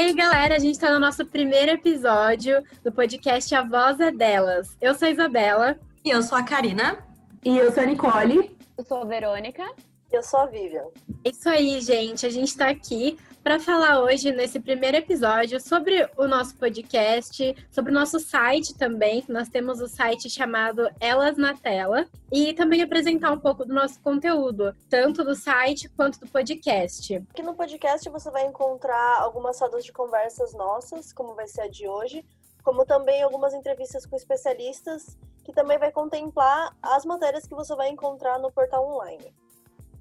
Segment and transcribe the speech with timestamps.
[0.00, 4.74] aí, galera, a gente está no nosso primeiro episódio do podcast A Voz é Delas.
[4.80, 5.78] Eu sou a Isabela.
[6.02, 7.04] E eu sou a Karina.
[7.44, 8.56] E eu sou a Nicole.
[8.78, 9.62] Eu sou a Verônica.
[10.10, 10.86] Eu sou a Vivian.
[11.22, 12.24] É isso aí, gente.
[12.24, 17.90] A gente está aqui para falar hoje, nesse primeiro episódio, sobre o nosso podcast, sobre
[17.90, 19.24] o nosso site também.
[19.28, 22.06] Nós temos o site chamado Elas na Tela.
[22.30, 27.16] E também apresentar um pouco do nosso conteúdo, tanto do site quanto do podcast.
[27.30, 31.68] Aqui no podcast você vai encontrar algumas rodas de conversas nossas, como vai ser a
[31.68, 32.24] de hoje,
[32.62, 37.88] como também algumas entrevistas com especialistas, que também vai contemplar as matérias que você vai
[37.88, 39.34] encontrar no portal online.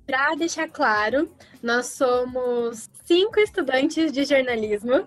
[0.09, 1.31] Para deixar claro,
[1.61, 5.05] nós somos cinco estudantes de jornalismo.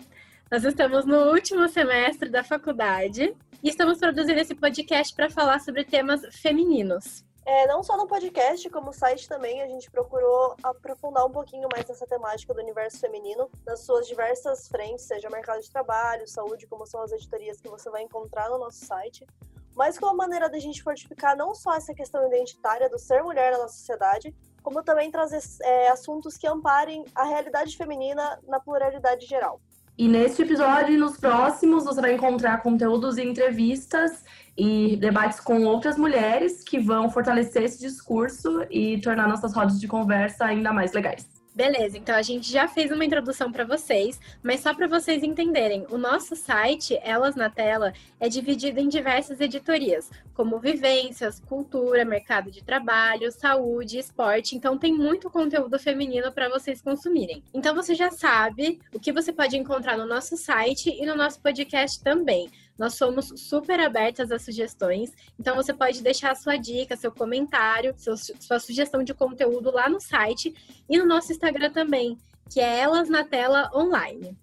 [0.48, 5.84] Nós estamos no último semestre da faculdade e estamos produzindo esse podcast para falar sobre
[5.84, 7.25] temas femininos.
[7.45, 11.69] É, não só no podcast, como no site também, a gente procurou aprofundar um pouquinho
[11.73, 16.69] mais nessa temática do universo feminino, nas suas diversas frentes, seja mercado de trabalho, saúde,
[16.69, 19.27] como são as editorias que você vai encontrar no nosso site,
[19.75, 23.50] mas com a maneira da gente fortificar não só essa questão identitária do ser mulher
[23.50, 29.27] na nossa sociedade, como também trazer é, assuntos que amparem a realidade feminina na pluralidade
[29.27, 29.60] geral.
[29.96, 34.24] E neste episódio e nos próximos você vai encontrar conteúdos e entrevistas
[34.56, 39.86] e debates com outras mulheres que vão fortalecer esse discurso e tornar nossas rodas de
[39.86, 41.42] conversa ainda mais legais.
[41.55, 45.84] Beleza, então a gente já fez uma introdução para vocês, mas só para vocês entenderem,
[45.91, 52.50] o nosso site, Elas na Tela, é dividido em diversas editorias, como vivências, cultura, mercado
[52.50, 57.45] de trabalho, saúde, esporte, então tem muito conteúdo feminino para vocês consumirem.
[57.53, 61.39] Então você já sabe o que você pode encontrar no nosso site e no nosso
[61.42, 62.48] podcast também.
[62.78, 68.17] Nós somos super abertas a sugestões, então você pode deixar sua dica, seu comentário, seu,
[68.17, 70.55] sua sugestão de conteúdo lá no site
[70.89, 72.19] e no nosso Instagram também,
[72.51, 74.36] que é Elas na Tela Online.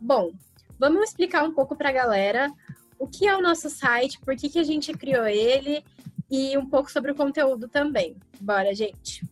[0.00, 0.32] Bom,
[0.78, 2.50] vamos explicar um pouco para a galera
[2.98, 5.84] o que é o nosso site, por que, que a gente criou ele
[6.30, 8.16] e um pouco sobre o conteúdo também.
[8.40, 9.26] Bora, gente!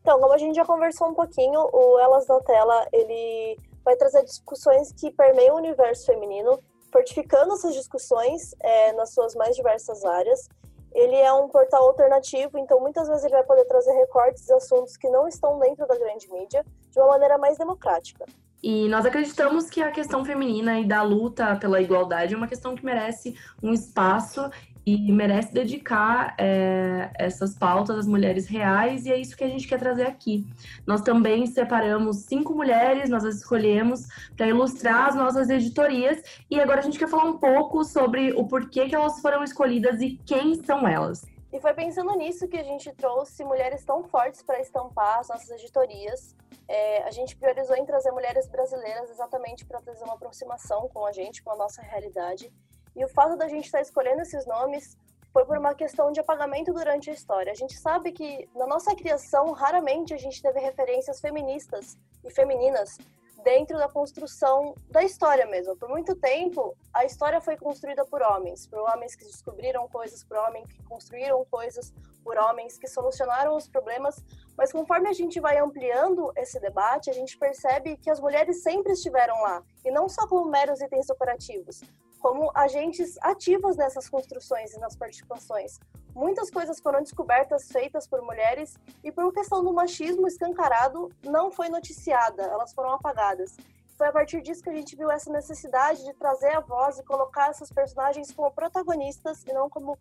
[0.00, 4.24] Então, como a gente já conversou um pouquinho, o Elas na Tela, ele vai trazer
[4.24, 6.58] discussões que permeiam o universo feminino
[6.96, 10.48] fortificando essas discussões é, nas suas mais diversas áreas.
[10.94, 14.96] Ele é um portal alternativo, então muitas vezes ele vai poder trazer recortes de assuntos
[14.96, 18.24] que não estão dentro da grande mídia de uma maneira mais democrática.
[18.62, 22.74] E nós acreditamos que a questão feminina e da luta pela igualdade é uma questão
[22.74, 24.48] que merece um espaço
[24.86, 29.66] e merece dedicar é, essas pautas às mulheres reais, e é isso que a gente
[29.66, 30.46] quer trazer aqui.
[30.86, 36.78] Nós também separamos cinco mulheres, nós as escolhemos para ilustrar as nossas editorias, e agora
[36.78, 40.54] a gente quer falar um pouco sobre o porquê que elas foram escolhidas e quem
[40.62, 41.26] são elas.
[41.52, 45.50] E foi pensando nisso que a gente trouxe mulheres tão fortes para estampar as nossas
[45.50, 46.36] editorias.
[46.68, 51.12] É, a gente priorizou em trazer mulheres brasileiras exatamente para trazer uma aproximação com a
[51.12, 52.52] gente, com a nossa realidade
[52.96, 54.96] e o fato da gente estar tá escolhendo esses nomes
[55.32, 57.52] foi por uma questão de apagamento durante a história.
[57.52, 62.96] A gente sabe que na nossa criação, raramente a gente teve referências feministas e femininas
[63.44, 65.76] dentro da construção da história mesmo.
[65.76, 70.38] Por muito tempo, a história foi construída por homens, por homens que descobriram coisas, por
[70.38, 71.92] homens que construíram coisas,
[72.24, 74.16] por homens que solucionaram os problemas.
[74.56, 78.92] Mas conforme a gente vai ampliando esse debate, a gente percebe que as mulheres sempre
[78.92, 81.82] estiveram lá, e não só como meros itens decorativos,
[82.16, 85.78] como agentes ativos nessas construções e nas participações.
[86.14, 91.68] Muitas coisas foram descobertas feitas por mulheres e por questão do machismo escancarado não foi
[91.68, 93.56] noticiada, elas foram apagadas.
[93.96, 97.04] Foi a partir disso que a gente viu essa necessidade de trazer a voz e
[97.04, 99.98] colocar essas personagens como protagonistas e não como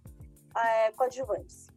[0.57, 1.67] é, coadjuvantes.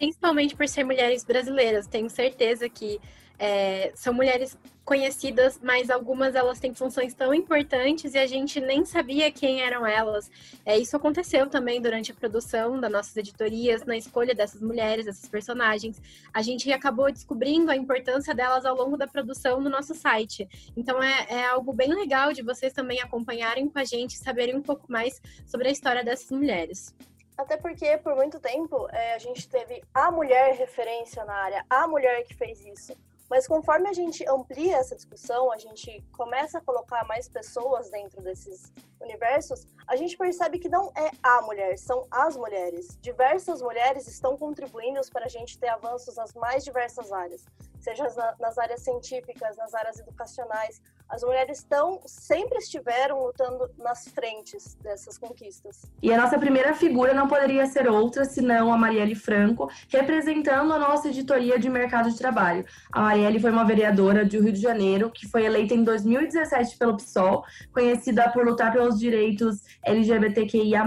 [0.00, 2.98] Principalmente por ser mulheres brasileiras, tenho certeza que
[3.38, 8.82] é, são mulheres conhecidas, mas algumas elas têm funções tão importantes e a gente nem
[8.86, 10.30] sabia quem eram elas.
[10.64, 15.28] É, isso aconteceu também durante a produção das nossas editorias, na escolha dessas mulheres, dessas
[15.28, 16.00] personagens.
[16.32, 20.48] A gente acabou descobrindo a importância delas ao longo da produção no nosso site.
[20.74, 24.62] Então é, é algo bem legal de vocês também acompanharem com a gente, saberem um
[24.62, 26.94] pouco mais sobre a história dessas mulheres.
[27.40, 31.88] Até porque, por muito tempo, é, a gente teve a mulher referência na área, a
[31.88, 32.94] mulher que fez isso.
[33.30, 38.20] Mas conforme a gente amplia essa discussão, a gente começa a colocar mais pessoas dentro
[38.20, 38.70] desses
[39.00, 42.98] universos, a gente percebe que não é a mulher, são as mulheres.
[43.00, 47.46] Diversas mulheres estão contribuindo para a gente ter avanços nas mais diversas áreas,
[47.80, 48.04] seja
[48.38, 55.18] nas áreas científicas, nas áreas educacionais, as mulheres estão sempre estiveram lutando nas frentes dessas
[55.18, 55.82] conquistas.
[56.00, 60.78] E a nossa primeira figura não poderia ser outra senão a Marielle Franco, representando a
[60.78, 62.64] nossa editoria de mercado de trabalho.
[62.92, 66.96] A Marielle foi uma vereadora do Rio de Janeiro que foi eleita em 2017 pelo
[66.96, 70.84] PSOL, conhecida por lutar pelos direitos LGBTQIA+,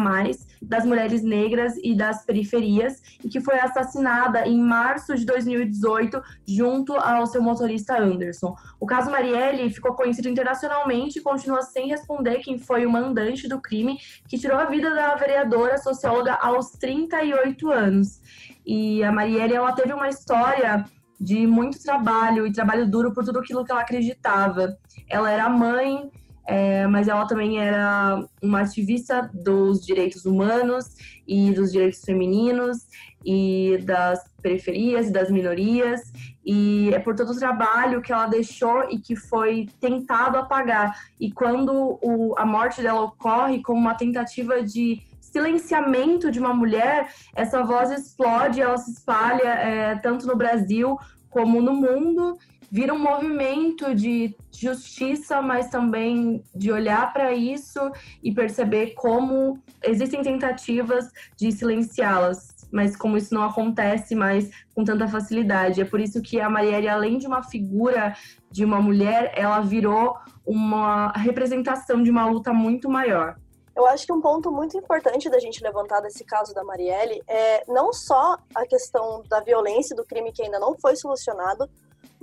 [0.64, 6.94] das mulheres negras e das periferias, e que foi assassinada em março de 2018 junto
[6.94, 8.56] ao seu motorista Anderson.
[8.80, 13.62] O caso Marielle ficou conhecido internacionalmente e continua sem responder quem foi o mandante do
[13.62, 18.22] crime que tirou a vida da vereadora socióloga aos 38 anos.
[18.66, 20.86] E a Marielle, ela teve uma história
[21.20, 24.78] de muito trabalho e trabalho duro por tudo aquilo que ela acreditava.
[25.10, 26.12] Ela era mãe,
[26.46, 30.86] é, mas ela também era uma ativista dos direitos humanos
[31.28, 32.86] e dos direitos femininos
[33.26, 36.02] e das periferias e das minorias.
[36.46, 40.98] E é por todo o trabalho que ela deixou e que foi tentado apagar.
[41.20, 47.10] E quando o, a morte dela ocorre como uma tentativa de silenciamento de uma mulher
[47.36, 50.96] essa voz explode ela se espalha é, tanto no Brasil
[51.28, 52.38] como no mundo
[52.74, 57.80] vira um movimento de justiça, mas também de olhar para isso
[58.24, 65.08] e perceber como existem tentativas de silenciá-las, mas como isso não acontece mais com tanta
[65.08, 65.82] facilidade.
[65.82, 68.16] É por isso que a Marielle, além de uma figura
[68.50, 73.36] de uma mulher, ela virou uma representação de uma luta muito maior.
[73.76, 77.64] Eu acho que um ponto muito importante da gente levantar desse caso da Marielle é
[77.68, 81.70] não só a questão da violência do crime que ainda não foi solucionado,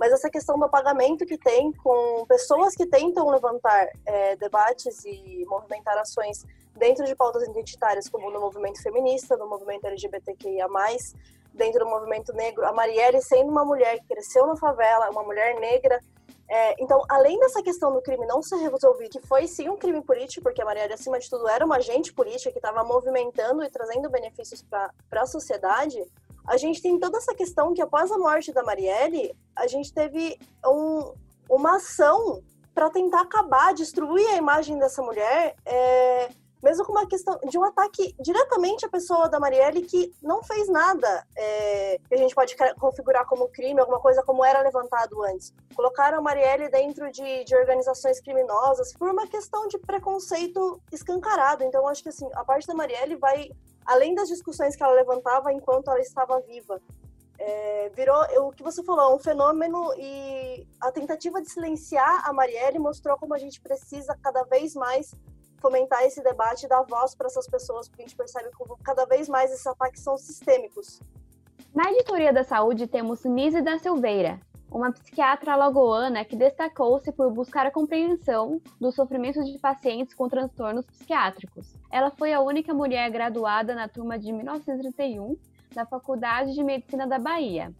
[0.01, 5.45] mas essa questão do apagamento que tem com pessoas que tentam levantar é, debates e
[5.47, 6.43] movimentar ações
[6.75, 10.65] dentro de pautas identitárias, como no movimento feminista, no movimento LGBTQIA+,
[11.53, 12.65] dentro do movimento negro.
[12.65, 16.01] A Marielle, sendo uma mulher que cresceu na favela, uma mulher negra,
[16.49, 20.01] é, então, além dessa questão do crime não ser resolvido, que foi sim um crime
[20.01, 23.69] político, porque a Marielle, acima de tudo, era uma agente política que estava movimentando e
[23.69, 26.03] trazendo benefícios para a sociedade,
[26.47, 30.37] a gente tem toda essa questão que após a morte da Marielle, a gente teve
[30.65, 31.13] um,
[31.49, 32.43] uma ação
[32.73, 36.29] para tentar acabar, destruir a imagem dessa mulher, é,
[36.63, 40.69] mesmo com uma questão de um ataque diretamente à pessoa da Marielle que não fez
[40.69, 45.53] nada é, que a gente pode configurar como crime, alguma coisa como era levantado antes.
[45.75, 51.63] Colocaram a Marielle dentro de, de organizações criminosas por uma questão de preconceito escancarado.
[51.63, 53.49] Então, acho que assim, a parte da Marielle vai
[53.85, 56.81] além das discussões que ela levantava enquanto ela estava viva.
[57.37, 62.77] É, virou o que você falou, um fenômeno e a tentativa de silenciar a Marielle
[62.77, 65.11] mostrou como a gente precisa cada vez mais
[65.59, 69.05] fomentar esse debate e dar voz para essas pessoas, porque a gente percebe como cada
[69.05, 70.99] vez mais esses ataques são sistêmicos.
[71.73, 74.39] Na editoria da saúde temos Nise da Silveira,
[74.71, 80.85] uma psiquiatra alagoana que destacou-se por buscar a compreensão dos sofrimentos de pacientes com transtornos
[80.85, 81.75] psiquiátricos.
[81.91, 85.35] Ela foi a única mulher graduada na turma de 1931
[85.75, 87.73] da Faculdade de Medicina da Bahia.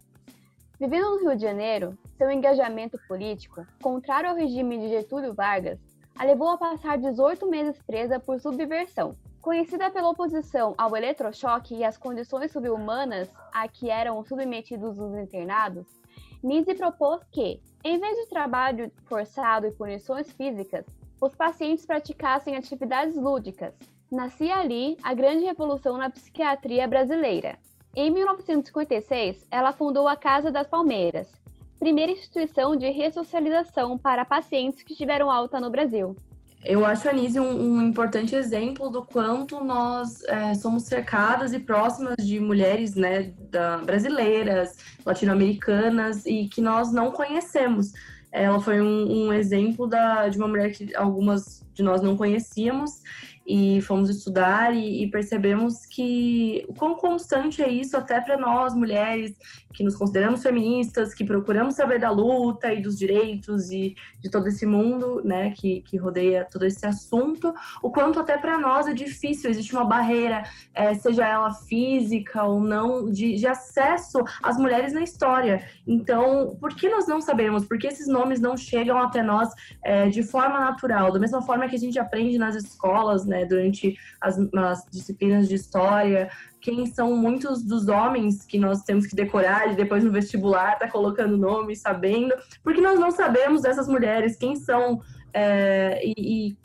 [0.78, 5.78] Vivendo no Rio de Janeiro, seu engajamento político, contrário ao regime de Getúlio Vargas,
[6.18, 9.16] a levou a passar 18 meses presa por subversão.
[9.40, 16.01] Conhecida pela oposição ao eletrochoque e às condições subhumanas a que eram submetidos os internados,
[16.42, 20.84] Nise propôs que, em vez de trabalho forçado e punições físicas,
[21.20, 23.72] os pacientes praticassem atividades lúdicas.
[24.10, 27.58] Nascia ali a grande revolução na psiquiatria brasileira.
[27.94, 31.30] Em 1956, ela fundou a Casa das Palmeiras,
[31.78, 36.16] primeira instituição de ressocialização para pacientes que tiveram alta no Brasil.
[36.64, 41.58] Eu acho a Anise um, um, importante exemplo do quanto nós é, somos cercadas e
[41.58, 47.92] próximas de mulheres né, da, brasileiras, latino-americanas e que nós não conhecemos.
[48.30, 53.00] Ela foi um, um exemplo da, de uma mulher que algumas de nós não conhecíamos
[53.46, 58.74] e fomos estudar e, e, percebemos que o quão constante é isso até para nós
[58.74, 59.34] mulheres
[59.72, 64.46] que nos consideramos feministas, que procuramos saber da luta e dos direitos e de todo
[64.46, 68.92] esse mundo, né, que, que rodeia todo esse assunto, o quanto até para nós é
[68.92, 70.42] difícil, existe uma barreira,
[70.74, 75.66] é, seja ela física ou não, de, de acesso às mulheres na história.
[75.86, 77.64] Então, por que nós não sabemos?
[77.64, 79.48] Por que esses nomes não chegam até nós
[79.82, 81.10] é, de forma natural?
[81.12, 85.56] Da mesma forma que a gente aprende nas escolas, né, durante as, as disciplinas de
[85.56, 90.78] história, quem são muitos dos homens que nós temos que decorar e depois no vestibular
[90.78, 95.00] tá colocando nome, sabendo, porque nós não sabemos dessas mulheres, quem são
[95.34, 96.56] é, e, e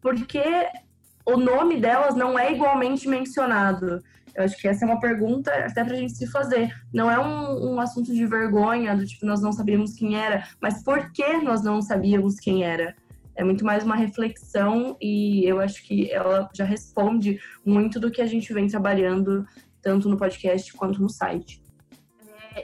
[0.00, 0.68] porque
[1.24, 4.02] o nome delas não é igualmente mencionado.
[4.34, 6.74] Eu acho que essa é uma pergunta até para a gente se fazer.
[6.92, 10.82] Não é um, um, assunto de vergonha, do tipo, nós não sabíamos quem era, mas
[10.82, 12.94] por que nós não sabíamos quem era?
[13.34, 18.20] É muito mais uma reflexão e eu acho que ela já responde muito do que
[18.20, 19.46] a gente vem trabalhando,
[19.80, 21.62] tanto no podcast quanto no site.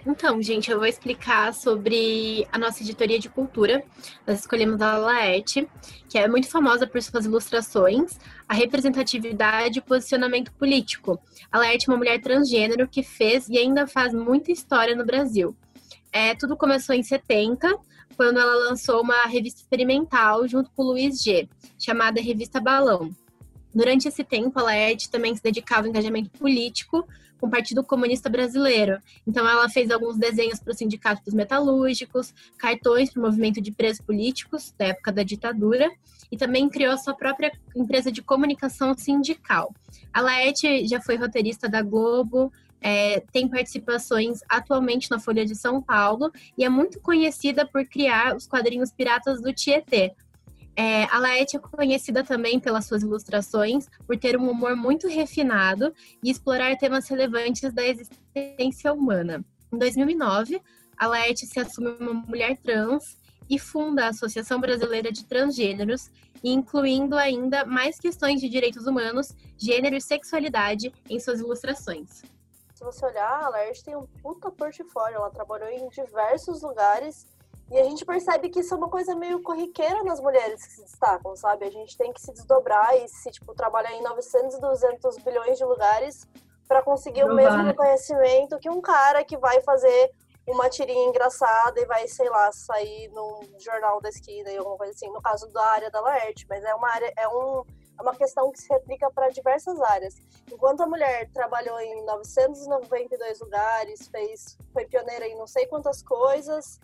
[0.07, 3.83] Então, gente, eu vou explicar sobre a nossa editoria de cultura.
[4.27, 5.67] Nós escolhemos a Laerte,
[6.09, 11.19] que é muito famosa por suas ilustrações, a representatividade e o posicionamento político.
[11.51, 15.57] A Laerte é uma mulher transgênero que fez e ainda faz muita história no Brasil.
[16.13, 17.75] É, tudo começou em 70,
[18.17, 21.49] quando ela lançou uma revista experimental junto com o Luiz G,
[21.79, 23.15] chamada Revista Balão.
[23.75, 27.07] Durante esse tempo, a Laerte também se dedicava ao engajamento político,
[27.39, 28.99] com o Partido Comunista Brasileiro.
[29.27, 33.71] Então, ela fez alguns desenhos para o Sindicato dos Metalúrgicos, cartões para o movimento de
[33.71, 35.91] presos políticos da época da ditadura,
[36.31, 39.73] e também criou sua própria empresa de comunicação sindical.
[40.13, 45.83] A Laerte já foi roteirista da Globo, é, tem participações atualmente na Folha de São
[45.83, 50.15] Paulo e é muito conhecida por criar os quadrinhos Piratas do Tietê,
[50.81, 55.93] é, a Laete é conhecida também pelas suas ilustrações, por ter um humor muito refinado
[56.23, 59.45] e explorar temas relevantes da existência humana.
[59.73, 60.63] Em 2009,
[60.97, 63.19] a Laete se assume uma mulher trans
[63.51, 66.13] e funda a Associação Brasileira de Transgêneros,
[66.45, 72.23] incluindo ainda mais questões de direitos humanos, gênero e sexualidade em suas ilustrações.
[72.79, 77.27] Se você olhar, a Laerte tem um puta portfólio, ela trabalhou em diversos lugares
[77.73, 80.83] e a gente percebe que isso é uma coisa meio corriqueira nas mulheres que se
[80.83, 81.67] destacam, sabe?
[81.67, 85.59] A gente tem que se desdobrar e se, tipo, trabalhar em 900 e 200 bilhões
[85.59, 86.25] de lugares
[86.69, 87.67] para conseguir Não o mesmo vai.
[87.67, 90.13] reconhecimento que um cara que vai fazer
[90.47, 94.93] uma tirinha engraçada e vai, sei lá, sair no jornal da esquina e alguma coisa
[94.93, 97.65] assim, no caso da área da Laerte, mas é uma área, é um
[97.99, 100.17] é uma questão que se replica para diversas áreas.
[100.53, 106.79] Enquanto a mulher trabalhou em 992 lugares, fez, foi pioneira em não sei quantas coisas,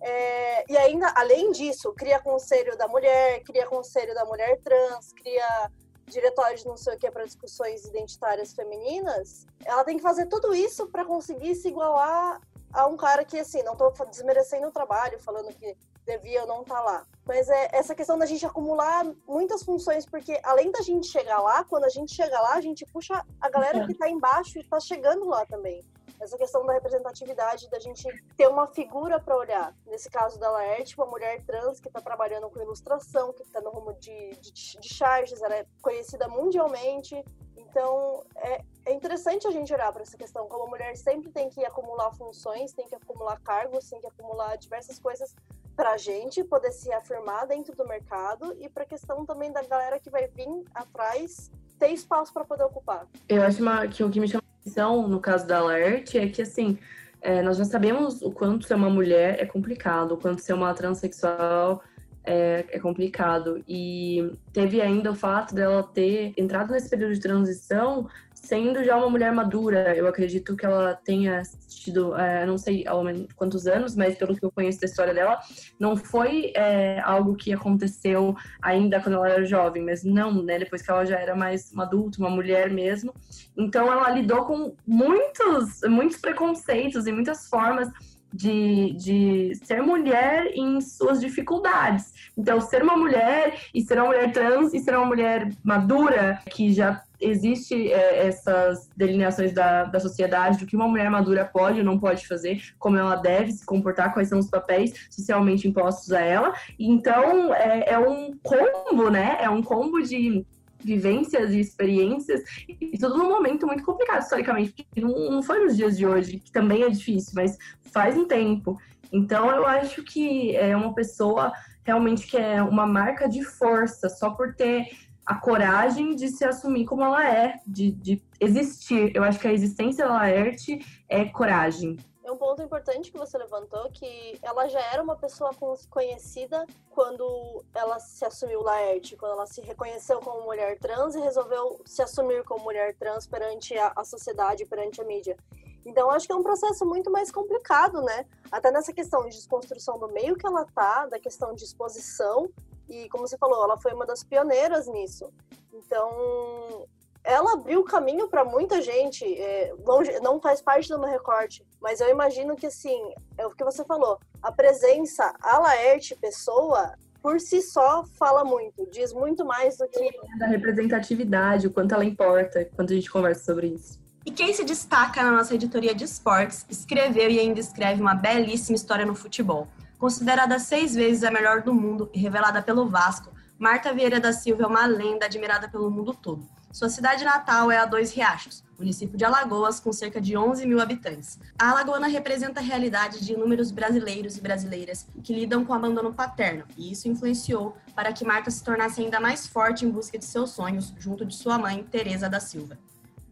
[0.00, 5.70] é, e ainda, além disso, cria conselho da mulher, cria conselho da mulher trans, cria
[6.06, 9.46] diretório de não sei o que para discussões identitárias femininas.
[9.64, 12.38] Ela tem que fazer tudo isso para conseguir se igualar
[12.70, 16.62] a um cara que, assim, não estou desmerecendo o trabalho, falando que devia ou não
[16.62, 17.06] estar tá lá.
[17.26, 21.64] Mas é essa questão da gente acumular muitas funções, porque além da gente chegar lá,
[21.64, 24.78] quando a gente chega lá, a gente puxa a galera que está embaixo e está
[24.78, 25.82] chegando lá também
[26.20, 29.74] essa questão da representatividade, da gente ter uma figura para olhar.
[29.86, 33.70] Nesse caso da Laerte, uma mulher trans que está trabalhando com ilustração, que está no
[33.70, 37.22] rumo de, de, de charges, ela é conhecida mundialmente.
[37.56, 40.48] Então, é, é interessante a gente olhar para essa questão.
[40.48, 44.98] Como mulher sempre tem que acumular funções, tem que acumular cargos, tem que acumular diversas
[44.98, 45.34] coisas
[45.76, 49.62] para a gente poder se afirmar dentro do mercado e para a questão também da
[49.62, 53.06] galera que vai vir atrás ter espaço para poder ocupar.
[53.28, 56.42] Eu acho uma, que o que me chama atenção no caso da Alert é que,
[56.42, 56.78] assim,
[57.20, 60.72] é, nós já sabemos o quanto ser uma mulher é complicado, o quanto ser uma
[60.74, 61.82] transexual
[62.22, 63.62] é, é, complicado.
[63.68, 68.08] E teve ainda o fato dela ter entrado nesse período de transição
[68.44, 73.02] sendo já uma mulher madura, eu acredito que ela tenha tido, é, não sei ao
[73.02, 75.38] menos quantos anos, mas pelo que eu conheço da história dela,
[75.78, 80.58] não foi é, algo que aconteceu ainda quando ela era jovem, mas não, né?
[80.58, 83.14] Depois que ela já era mais uma adulta, uma mulher mesmo.
[83.56, 87.88] Então ela lidou com muitos, muitos preconceitos e muitas formas
[88.34, 92.12] de, de ser mulher em suas dificuldades.
[92.36, 96.72] Então, ser uma mulher e ser uma mulher trans e ser uma mulher madura, que
[96.72, 101.84] já existe é, essas delineações da, da sociedade do que uma mulher madura pode ou
[101.84, 106.20] não pode fazer, como ela deve se comportar, quais são os papéis socialmente impostos a
[106.20, 106.54] ela.
[106.78, 109.38] Então, é, é um combo, né?
[109.40, 110.44] É um combo de
[110.84, 115.76] vivências e experiências, e tudo num momento muito complicado historicamente, porque não, não foi nos
[115.76, 117.56] dias de hoje, que também é difícil, mas
[117.90, 118.78] faz um tempo.
[119.10, 121.52] Então eu acho que é uma pessoa
[121.84, 124.88] realmente que é uma marca de força, só por ter
[125.26, 129.14] a coragem de se assumir como ela é, de, de existir.
[129.14, 130.78] Eu acho que a existência da Laerte
[131.08, 131.96] é coragem.
[132.24, 135.50] É um ponto importante que você levantou, que ela já era uma pessoa
[135.90, 141.82] conhecida quando ela se assumiu Laerte, quando ela se reconheceu como mulher trans e resolveu
[141.84, 145.36] se assumir como mulher trans perante a, a sociedade, perante a mídia.
[145.84, 148.24] Então, acho que é um processo muito mais complicado, né?
[148.50, 152.48] Até nessa questão de desconstrução do meio que ela tá, da questão de exposição.
[152.88, 155.32] E, como você falou, ela foi uma das pioneiras nisso.
[155.72, 156.86] Então,
[157.24, 159.24] ela abriu caminho para muita gente.
[159.24, 163.00] É, longe, não faz parte do meu recorte, mas eu imagino que, assim,
[163.38, 168.86] é o que você falou, a presença, a Laerte pessoa, por si só fala muito,
[168.90, 170.10] diz muito mais do que.
[170.38, 173.98] Da representatividade, o quanto ela importa, quando a gente conversa sobre isso.
[174.26, 178.76] E quem se destaca na nossa editoria de esportes, escreveu e ainda escreve uma belíssima
[178.76, 179.68] história no futebol.
[180.04, 184.64] Considerada seis vezes a melhor do mundo e revelada pelo Vasco, Marta Vieira da Silva
[184.64, 186.46] é uma lenda admirada pelo mundo todo.
[186.70, 190.78] Sua cidade natal é a Dois Riachos, município de Alagoas, com cerca de 11 mil
[190.78, 191.38] habitantes.
[191.58, 196.12] A Alagoana representa a realidade de inúmeros brasileiros e brasileiras que lidam com o abandono
[196.12, 200.26] paterno, e isso influenciou para que Marta se tornasse ainda mais forte em busca de
[200.26, 202.76] seus sonhos, junto de sua mãe, Teresa da Silva.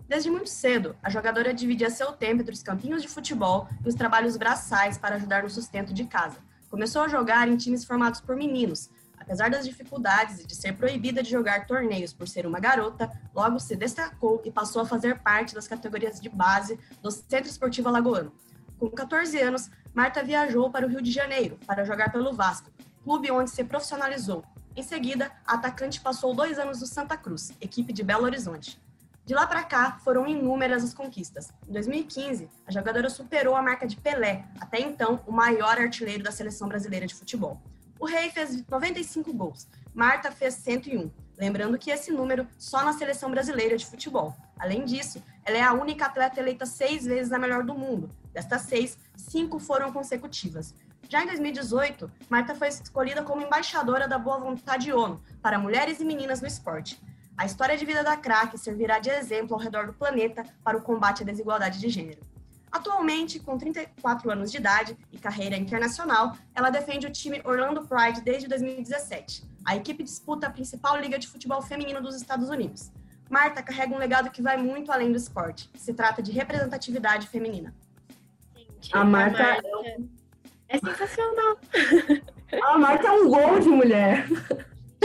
[0.09, 3.95] Desde muito cedo, a jogadora dividia seu tempo entre os campinhos de futebol e os
[3.95, 6.39] trabalhos braçais para ajudar no sustento de casa.
[6.73, 8.89] Começou a jogar em times formados por meninos,
[9.21, 13.61] Apesar das dificuldades e de ser proibida de jogar torneios por ser uma garota, logo
[13.61, 18.33] se destacou e passou a fazer parte das categorias de base do Centro Esportivo Alagoano.
[18.81, 22.69] Com 14 anos, Marta viajou para o Rio de Janeiro para jogar pelo Vasco,
[23.05, 24.43] clube onde se profissionalizou.
[24.75, 28.82] Em seguida, a atacante passou dois anos no Santa Cruz, equipe de Belo Horizonte.
[29.25, 31.53] De lá para cá, foram inúmeras as conquistas.
[31.69, 36.33] Em 2015, a jogadora superou a marca de Pelé, até então o maior artilheiro da
[36.33, 37.63] seleção brasileira de futebol.
[38.01, 41.09] O Rei fez 95 gols, Marta fez 101.
[41.39, 44.35] Lembrando que esse número só na seleção brasileira de futebol.
[44.59, 48.11] Além disso, ela é a única atleta eleita seis vezes a melhor do mundo.
[48.33, 50.75] Destas seis, cinco foram consecutivas.
[51.09, 56.05] Já em 2018, Marta foi escolhida como embaixadora da Boa Vontade ONU para mulheres e
[56.05, 57.01] meninas no esporte.
[57.37, 60.83] A história de vida da craque servirá de exemplo ao redor do planeta para o
[60.83, 62.21] combate à desigualdade de gênero.
[62.71, 68.23] Atualmente, com 34 anos de idade e carreira internacional, ela defende o time Orlando Pride
[68.23, 69.45] desde 2017.
[69.65, 72.91] A equipe disputa a principal liga de futebol feminino dos Estados Unidos.
[73.29, 75.71] Marta carrega um legado que vai muito além do esporte.
[75.75, 77.75] Se trata de representatividade feminina.
[78.55, 80.03] Gente, a Marta, a Marta
[80.69, 81.59] é sensacional.
[82.65, 84.27] A Marta é um gol de mulher.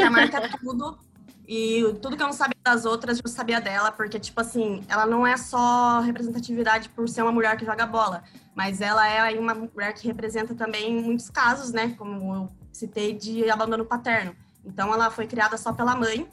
[0.06, 1.00] A Marta é tudo
[1.48, 5.06] e tudo que eu não sabia das outras, eu sabia dela, porque, tipo assim, ela
[5.06, 8.24] não é só representatividade por ser uma mulher que joga bola,
[8.54, 11.96] mas ela é uma mulher que representa também muitos casos, né?
[11.98, 14.36] Como eu citei, de abandono paterno.
[14.66, 16.28] Então, ela foi criada só pela mãe.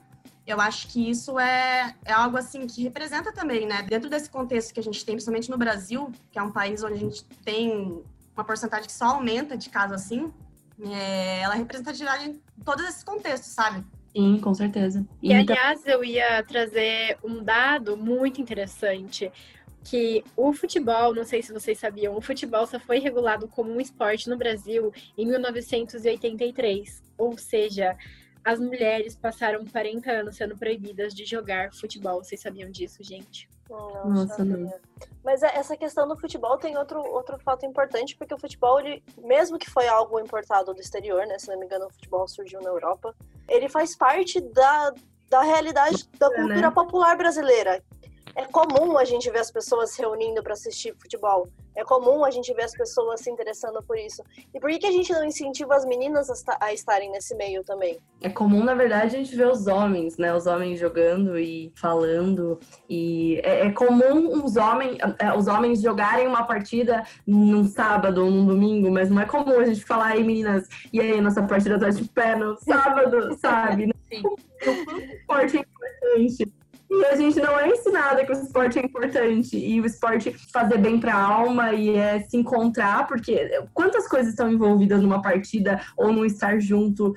[0.44, 3.82] Eu acho que isso é, é algo, assim, que representa também, né?
[3.82, 6.94] Dentro desse contexto que a gente tem, principalmente no Brasil, que é um país onde
[6.94, 8.02] a gente tem
[8.34, 10.34] uma porcentagem que só aumenta de casos assim,
[10.82, 13.84] é, ela é representatividade em todos esses contextos, sabe?
[14.14, 15.04] Sim, com certeza.
[15.20, 19.30] E, e aliás, eu ia trazer um dado muito interessante
[19.84, 23.80] que o futebol, não sei se vocês sabiam, o futebol só foi regulado como um
[23.80, 27.02] esporte no Brasil em 1983.
[27.18, 27.96] Ou seja,
[28.44, 32.22] as mulheres passaram 40 anos sendo proibidas de jogar futebol.
[32.22, 33.48] Vocês sabiam disso, gente?
[33.68, 34.72] Nossa, Nossa não.
[35.24, 39.02] Mas é, essa questão do futebol tem outro, outro fato importante, porque o futebol, ele,
[39.18, 41.38] mesmo que foi algo importado do exterior, né?
[41.38, 43.14] Se não me engano, o futebol surgiu na Europa,
[43.48, 44.92] ele faz parte da,
[45.30, 46.36] da realidade da né?
[46.36, 47.82] cultura popular brasileira.
[48.36, 51.48] É comum a gente ver as pessoas se reunindo para assistir futebol.
[51.76, 54.22] É comum a gente ver as pessoas se interessando por isso.
[54.54, 56.28] E por que, que a gente não incentiva as meninas
[56.60, 57.98] a, estarem nesse meio também?
[58.20, 60.32] É comum, na verdade, a gente ver os homens, né?
[60.32, 62.60] Os homens jogando e falando.
[62.88, 68.30] E é, é comum os homens, é, os homens jogarem uma partida num sábado ou
[68.30, 71.78] num domingo, mas não é comum a gente falar, aí meninas, e aí, nossa partida
[71.78, 73.92] tá de pé no sábado, sabe?
[74.08, 74.22] Sim.
[74.24, 76.63] O esporte é importante.
[76.94, 80.78] E a gente não é ensinada que o esporte é importante e o esporte fazer
[80.78, 85.80] bem para a alma e é se encontrar, porque quantas coisas estão envolvidas numa partida
[85.96, 87.14] ou num estar junto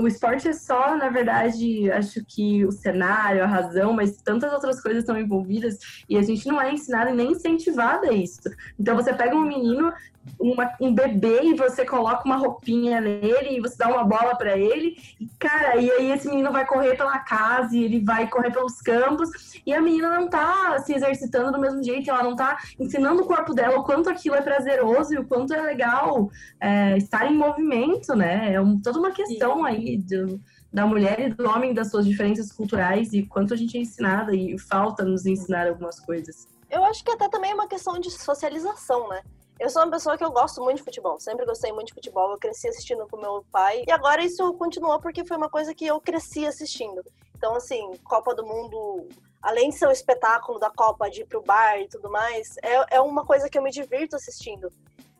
[0.00, 4.80] o esporte é só, na verdade, acho que o cenário, a razão, mas tantas outras
[4.80, 8.40] coisas estão envolvidas e a gente não é ensinado e nem incentivada a isso.
[8.78, 9.92] Então você pega um menino,
[10.38, 14.56] uma, um bebê e você coloca uma roupinha nele e você dá uma bola para
[14.56, 18.50] ele e cara, e aí esse menino vai correr pela casa e ele vai correr
[18.50, 19.30] pelos campos
[19.66, 23.26] e a menina não tá se exercitando do mesmo jeito, ela não tá ensinando o
[23.26, 27.36] corpo dela o quanto aquilo é prazeroso e o quanto é legal é, estar em
[27.36, 28.52] movimento, né?
[28.54, 30.40] É um, toda uma questão aí do,
[30.72, 34.34] da mulher e do homem, das suas diferenças culturais e quanto a gente é ensinada
[34.34, 36.46] e falta nos ensinar algumas coisas.
[36.70, 39.22] Eu acho que até também é uma questão de socialização, né?
[39.60, 42.32] Eu sou uma pessoa que eu gosto muito de futebol, sempre gostei muito de futebol,
[42.32, 45.86] eu cresci assistindo com meu pai e agora isso continuou porque foi uma coisa que
[45.86, 47.04] eu cresci assistindo.
[47.36, 49.06] Então, assim, Copa do Mundo,
[49.42, 52.96] além de ser um espetáculo da Copa, de ir pro bar e tudo mais, é,
[52.96, 54.72] é uma coisa que eu me divirto assistindo.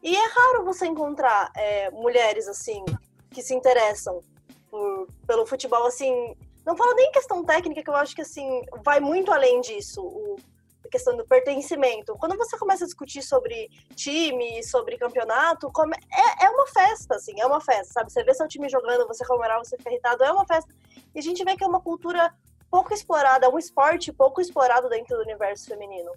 [0.02, 2.82] E é raro você encontrar é, mulheres, assim,
[3.30, 4.22] que se interessam
[4.70, 6.34] por, pelo futebol, assim.
[6.64, 10.02] Não falo nem questão técnica, que eu acho que, assim, vai muito além disso.
[10.02, 10.36] O,
[10.90, 12.16] questão do pertencimento.
[12.18, 15.70] Quando você começa a discutir sobre time, sobre campeonato,
[16.12, 18.12] é, é uma festa, assim, é uma festa, sabe?
[18.12, 20.74] Você vê seu time jogando, você comemorar, você fica irritado, é uma festa.
[21.14, 22.32] E a gente vê que é uma cultura
[22.70, 26.12] pouco explorada, é um esporte pouco explorado dentro do universo feminino.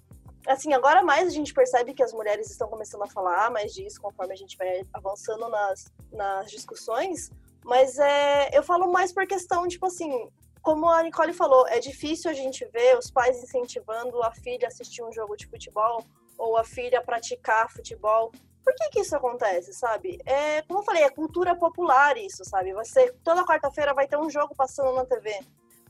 [0.46, 4.00] Assim, agora mais a gente percebe que as mulheres estão começando a falar mais disso
[4.00, 7.30] conforme a gente vai avançando nas, nas discussões,
[7.64, 10.28] mas é, eu falo mais por questão, tipo assim,
[10.64, 14.68] como a Nicole falou, é difícil a gente ver os pais incentivando a filha a
[14.68, 16.02] assistir um jogo de futebol
[16.38, 18.32] ou a filha a praticar futebol.
[18.64, 20.18] Por que que isso acontece, sabe?
[20.24, 22.72] É, como eu falei, é cultura popular isso, sabe?
[22.72, 25.38] Você toda quarta-feira vai ter um jogo passando na TV.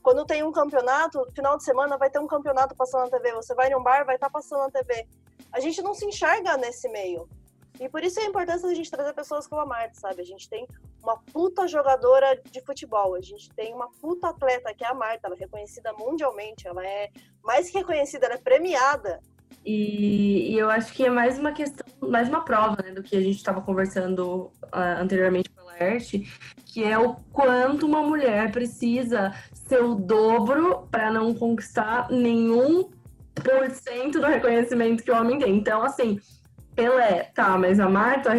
[0.03, 3.31] Quando tem um campeonato, final de semana vai ter um campeonato passando na TV.
[3.31, 5.07] Você vai em um bar, vai estar tá passando na TV.
[5.53, 7.29] A gente não se enxerga nesse meio.
[7.79, 10.21] E por isso é a importância da gente trazer pessoas como a Marta, sabe?
[10.21, 10.67] A gente tem
[11.01, 15.27] uma puta jogadora de futebol, a gente tem uma puta atleta que é a Marta,
[15.27, 17.09] ela é reconhecida mundialmente, ela é
[17.43, 19.19] mais que reconhecida, ela é premiada.
[19.65, 23.15] E, e eu acho que é mais uma questão, mais uma prova né, do que
[23.15, 26.31] a gente estava conversando uh, anteriormente com a Laerte,
[26.65, 29.33] que é o quanto uma mulher precisa
[29.67, 32.91] ser o dobro para não conquistar nenhum
[33.33, 35.55] por cento do reconhecimento que o homem tem.
[35.55, 36.19] Então, assim,
[36.75, 38.31] Pelé, tá, mas a Marta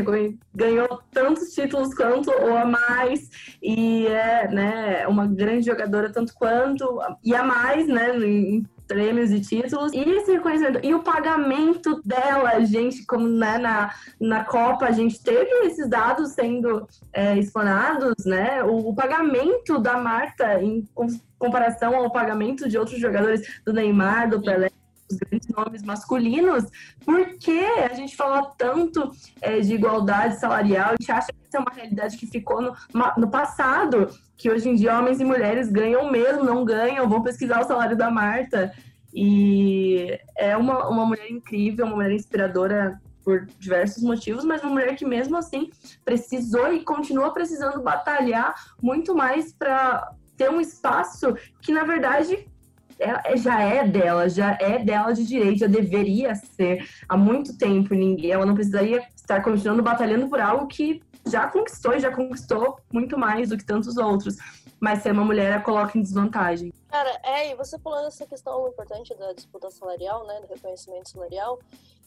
[0.55, 3.31] ganhou tantos títulos quanto ou a mais
[3.63, 9.41] e é, né, uma grande jogadora tanto quanto e a mais, né, em prêmios e
[9.41, 9.93] títulos.
[9.93, 15.23] E esse reconhecimento e o pagamento dela, gente, como né, na, na Copa a gente
[15.23, 18.63] teve esses dados sendo é, explanados, né?
[18.63, 20.87] O, o pagamento da Marta em
[21.39, 24.71] comparação ao pagamento de outros jogadores do Neymar, do Pelé,
[25.11, 26.65] os grandes nomes masculinos,
[27.05, 31.61] porque a gente fala tanto é, de igualdade salarial, a gente acha que isso é
[31.61, 32.75] uma realidade que ficou no,
[33.17, 37.61] no passado, que hoje em dia homens e mulheres ganham mesmo, não ganham, vão pesquisar
[37.61, 38.73] o salário da Marta.
[39.15, 44.95] E é uma, uma mulher incrível, uma mulher inspiradora por diversos motivos, mas uma mulher
[44.95, 45.71] que mesmo assim
[46.05, 52.47] precisou e continua precisando batalhar muito mais para ter um espaço que na verdade
[52.99, 57.57] é, é, já é dela, já é dela de direito, já deveria ser há muito
[57.57, 58.33] tempo ninguém.
[58.33, 63.19] Ela não precisaria estar continuando batalhando por algo que já conquistou e já conquistou muito
[63.19, 64.37] mais do que tantos outros.
[64.79, 66.73] Mas ser uma mulher a coloca em desvantagem.
[66.89, 71.59] Cara, é, e você falando essa questão importante da disputa salarial, né, do reconhecimento salarial.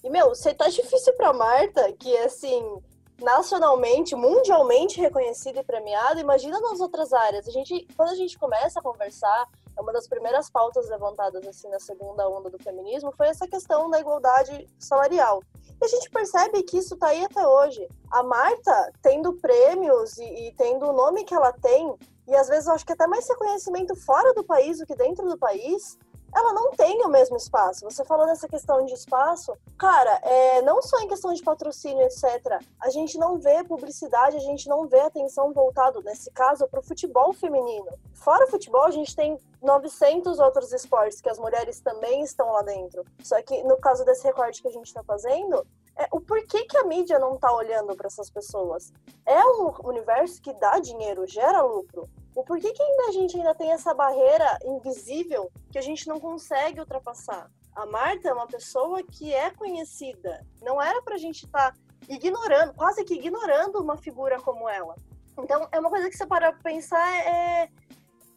[0.04, 2.80] E, meu, você tá difícil pra Marta, que, assim,
[3.22, 7.48] nacionalmente, mundialmente reconhecida e premiada, imagina nas outras áreas.
[7.48, 9.48] A gente, quando a gente começa a conversar
[9.80, 13.90] é uma das primeiras pautas levantadas assim na segunda onda do feminismo foi essa questão
[13.90, 15.42] da igualdade salarial.
[15.82, 17.88] E a gente percebe que isso está aí até hoje.
[18.12, 21.96] A Marta, tendo prêmios e, e tendo o nome que ela tem,
[22.28, 25.30] e às vezes eu acho que até mais reconhecimento fora do país do que dentro
[25.30, 25.98] do país,
[26.34, 27.86] ela não tem o mesmo espaço.
[27.86, 32.62] Você falou nessa questão de espaço, cara, é, não só em questão de patrocínio, etc.
[32.80, 36.84] A gente não vê publicidade, a gente não vê atenção voltado, nesse caso, para o
[36.84, 37.88] futebol feminino.
[38.14, 42.62] Fora o futebol, a gente tem 900 outros esportes que as mulheres também estão lá
[42.62, 43.04] dentro.
[43.24, 45.66] Só que no caso desse recorte que a gente está fazendo,
[46.00, 48.94] é, o porquê que a mídia não está olhando para essas pessoas?
[49.26, 52.10] É um universo que dá dinheiro, gera lucro.
[52.40, 56.22] O porquê que ainda a gente ainda tem essa barreira invisível que a gente não
[56.22, 57.52] consegue ultrapassar?
[57.76, 60.48] A Marta é uma pessoa que é conhecida.
[60.62, 64.96] Não era para a gente estar tá ignorando, quase que ignorando uma figura como ela.
[65.38, 67.70] Então, é uma coisa que você para pensar é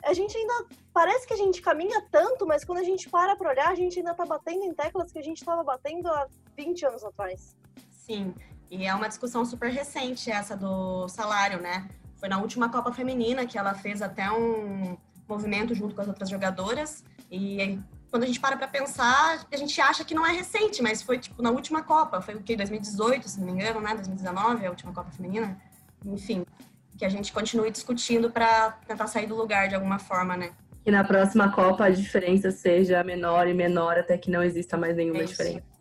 [0.03, 3.51] a gente ainda parece que a gente caminha tanto, mas quando a gente para para
[3.51, 6.87] olhar, a gente ainda tá batendo em teclas que a gente estava batendo há 20
[6.87, 7.55] anos atrás.
[7.89, 8.35] Sim,
[8.69, 11.89] e é uma discussão super recente essa do salário, né?
[12.23, 14.97] Foi na última Copa Feminina que ela fez até um
[15.29, 17.03] movimento junto com as outras jogadoras.
[17.29, 17.81] E
[18.13, 21.19] quando a gente para para pensar, a gente acha que não é recente, mas foi
[21.19, 23.93] tipo na última Copa, foi o que 2018, se não me engano, né?
[23.97, 25.61] 2019, a última Copa Feminina.
[26.07, 26.47] Enfim,
[26.97, 30.53] que a gente continue discutindo para tentar sair do lugar de alguma forma, né?
[30.85, 34.95] Que na próxima Copa a diferença seja menor e menor até que não exista mais
[34.95, 35.72] nenhuma é diferença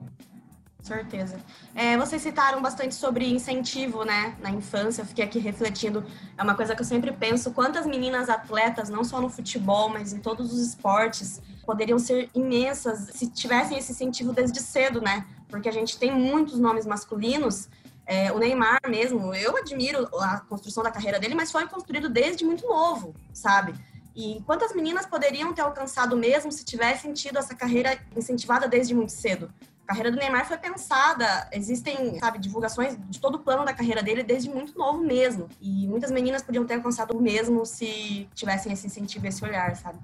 [0.82, 1.40] certeza.
[1.76, 5.02] É, vocês citaram bastante sobre incentivo, né, na infância.
[5.02, 6.04] Eu fiquei aqui refletindo.
[6.38, 10.14] É uma coisa que eu sempre penso: quantas meninas atletas, não só no futebol, mas
[10.14, 15.26] em todos os esportes, poderiam ser imensas se tivessem esse incentivo desde cedo, né?
[15.50, 17.70] Porque a gente tem muitos nomes masculinos.
[18.06, 22.44] É, o Neymar mesmo, eu admiro a construção da carreira dele, mas foi construído desde
[22.44, 23.74] muito novo, sabe?
[24.14, 29.14] E quantas meninas poderiam ter alcançado mesmo se tivessem tido essa carreira incentivada desde muito
[29.14, 29.50] cedo?
[29.92, 34.24] Carreira do Neymar foi pensada, existem, sabe, divulgações de todo o plano da carreira dele
[34.24, 35.50] desde muito novo mesmo.
[35.60, 40.00] E muitas meninas podiam ter alcançado o mesmo se tivessem esse incentivo, esse olhar, sabe?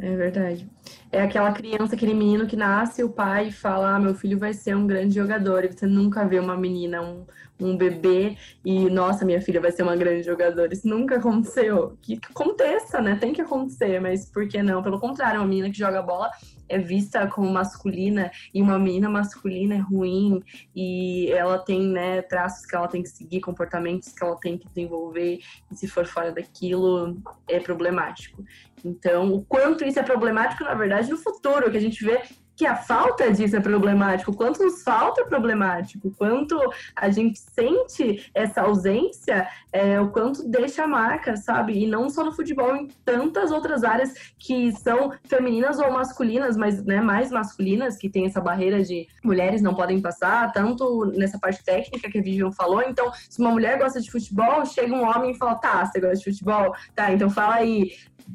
[0.00, 0.68] É verdade.
[1.12, 4.76] É aquela criança, aquele menino que nasce, o pai fala: ah, meu filho vai ser
[4.76, 7.24] um grande jogador, e você nunca vê uma menina, um,
[7.60, 10.72] um bebê, e nossa, minha filha vai ser uma grande jogadora.
[10.72, 11.96] Isso nunca aconteceu.
[12.02, 13.16] Que, aconteça, né?
[13.16, 14.82] Tem que acontecer, mas por que não?
[14.82, 16.30] Pelo contrário, uma menina que joga bola
[16.68, 20.42] é vista como masculina e uma menina masculina é ruim
[20.74, 24.66] e ela tem né, traços que ela tem que seguir, comportamentos que ela tem que
[24.68, 25.38] desenvolver
[25.70, 27.16] e se for fora daquilo
[27.48, 28.44] é problemático.
[28.84, 32.20] Então, o quanto isso é problemático, na verdade, no futuro, que a gente vê
[32.56, 36.58] que a falta disso é problemático, quanto nos falta é problemático, quanto
[36.96, 41.74] a gente sente essa ausência, é, o quanto deixa a marca, sabe?
[41.74, 46.82] E não só no futebol, em tantas outras áreas que são femininas ou masculinas, mas
[46.82, 51.62] né, mais masculinas, que tem essa barreira de mulheres não podem passar, tanto nessa parte
[51.62, 52.82] técnica que a Vivian falou.
[52.82, 56.16] Então, se uma mulher gosta de futebol, chega um homem e fala: tá, você gosta
[56.16, 56.74] de futebol?
[56.94, 57.92] Tá, então fala aí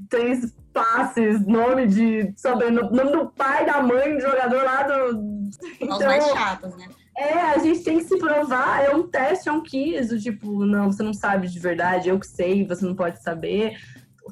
[0.09, 5.49] três passes, nome de sobrenome, nome do pai, da mãe do jogador lá do.
[5.79, 6.87] Então, Os mais chatos, né?
[7.17, 10.91] É, a gente tem que se provar, é um teste, é um quiz, tipo, não,
[10.91, 13.77] você não sabe de verdade, eu que sei, você não pode saber.